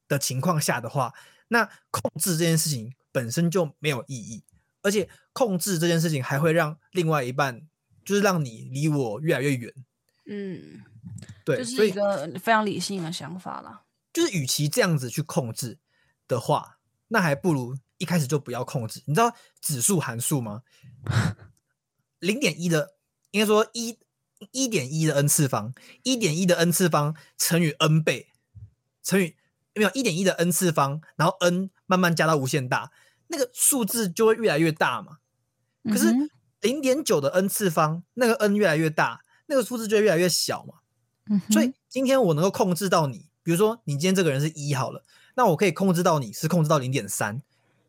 [0.06, 1.12] 的情况下的话，
[1.48, 4.44] 那控制这件事情本身就没有意义，
[4.82, 7.62] 而且控制这件事情还会让另外一半，
[8.04, 9.74] 就是让你离我越来越远。
[10.26, 10.82] 嗯，
[11.44, 13.82] 对，就是一个非常理性的想法啦。
[14.12, 15.78] 就是与其这样子去控制
[16.28, 16.78] 的话，
[17.08, 19.00] 那还不如一开始就不要控制。
[19.06, 20.62] 你知道指数函数吗？
[22.18, 22.96] 零点一的，
[23.30, 23.96] 应该说一
[24.50, 25.72] 一点一的 n 次方，
[26.02, 28.26] 一点一的 n 次方乘以 n 倍，
[29.04, 29.36] 乘以
[29.74, 32.90] 没有一点一的 n 次方，然后 n 慢慢加到无限大，
[33.28, 35.18] 那个数字就会越来越大嘛。
[35.84, 36.12] 可是
[36.60, 40.74] 零点九的 n 次方，那个 n 越来越大，那个数字就会越来越小嘛。
[41.30, 45.04] 嗯，所以今天我能够控制到你，比如说你今天这个人是一好了，
[45.36, 47.42] 那我可以控制到你是控制到零点三，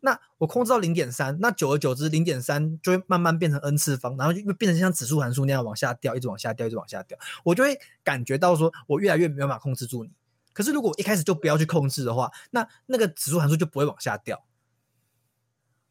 [0.06, 10.12] 那我控制到零点三，那久而久之，零点三就会慢慢变成 n 次方，然后就变成像指数函数那样往下掉，一直往下掉，一直往下掉，我就会感觉到说我越来越没有办法控制住你。
[10.54, 14.44] 可是如果我一开始就不要去控制的话，那那个指数函数就不会往下掉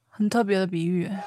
[0.09, 1.25] 很特别的比喻欸，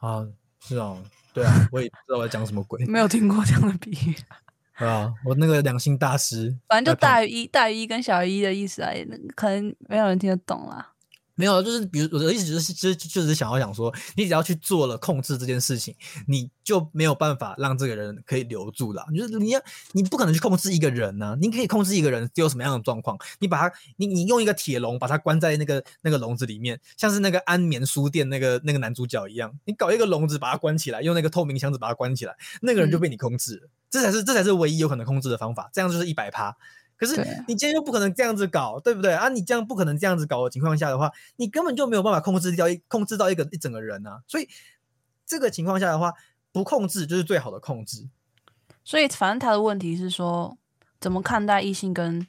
[0.00, 0.28] 啊。
[0.60, 1.00] 是哦，
[1.32, 4.16] 对啊，我也不知道我在讲什么鬼， 没有听过这样的比喻。
[4.84, 9.06] 啊，我那个良心大师，反正就大于一，大于一跟小于一的意思啊，也
[9.36, 10.94] 可能没有人听得懂啦。
[11.38, 15.94] 没有，就是比如我的意思就是，就是就是想要讲说，你只要去做了控制这件事情，
[16.26, 19.06] 你就没有办法让这个人可以留住了。
[19.16, 19.60] 就是你要，
[19.92, 33.68] 你不可能去控制一个人呢、你可以控制一个人有什么样的状况，你把他，你你用一个铁笼把他关在那个那个笼子里面，像是那个安眠书店那个那个男主角一样，你搞一个笼子把他关起来，用那个透明箱子把他关起来，那个人就被你控制了。
[33.90, 36.56] 这才是这才是唯一有可能控制的方法，这样就是一百趴。
[36.98, 39.28] 可是你今天又不可能这样子搞，对不对啊？
[39.28, 44.22] 你这样不可能这样子搞的情况下的话，你根本就没有办法控制掉一控制到一个一整个人啊。
[44.26, 44.48] 所以
[45.24, 46.12] 这个情况下的话，
[46.50, 48.08] 不控制就是最好的控制。
[48.82, 50.58] 所以反正他的问题是说，
[51.00, 52.26] 怎么看待异性跟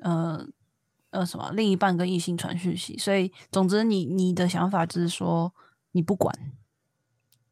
[0.00, 0.46] 呃
[1.10, 2.98] 呃什么另一半跟异性传讯息？
[2.98, 5.54] 所以总之你，你的想法就是说
[5.92, 6.34] 你不管，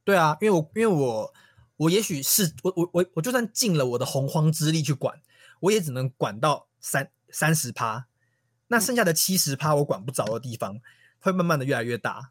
[0.05, 1.33] 对啊，因为我因为我
[1.77, 5.19] 我也许是我我我我就算尽了我的洪荒之力去管，
[5.61, 8.07] 我也只能管到三三十趴，
[8.69, 10.79] 那剩下的七十趴我管不着的地方，
[11.21, 12.31] 会慢慢的越来越大。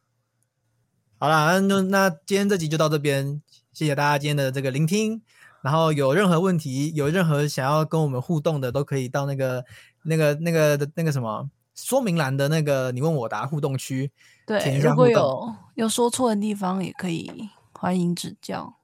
[1.19, 3.41] 好啦，那就那今天这集就到这边，
[3.73, 5.21] 谢谢大家今天的这个聆听。
[5.63, 9.65] 然后有任何问题，有任何想要跟我们互动的，都可以到那个
[10.03, 14.11] 那个那个那个什么说明栏的那个你问我答互动区。
[14.45, 18.76] 对，一下如果有有说错的地方，也可以欢迎指教。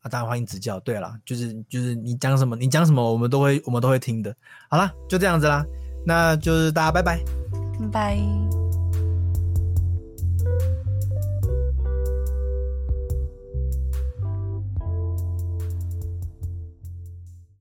[0.00, 0.78] 啊，当然欢迎指教。
[0.80, 4.34] 对了，就是就是你讲什么，你讲什么，我们都会我们都会听的。
[4.68, 5.64] 好啦，就这样子啦，
[6.06, 7.20] 那就是大家拜拜。
[7.92, 8.18] 拜。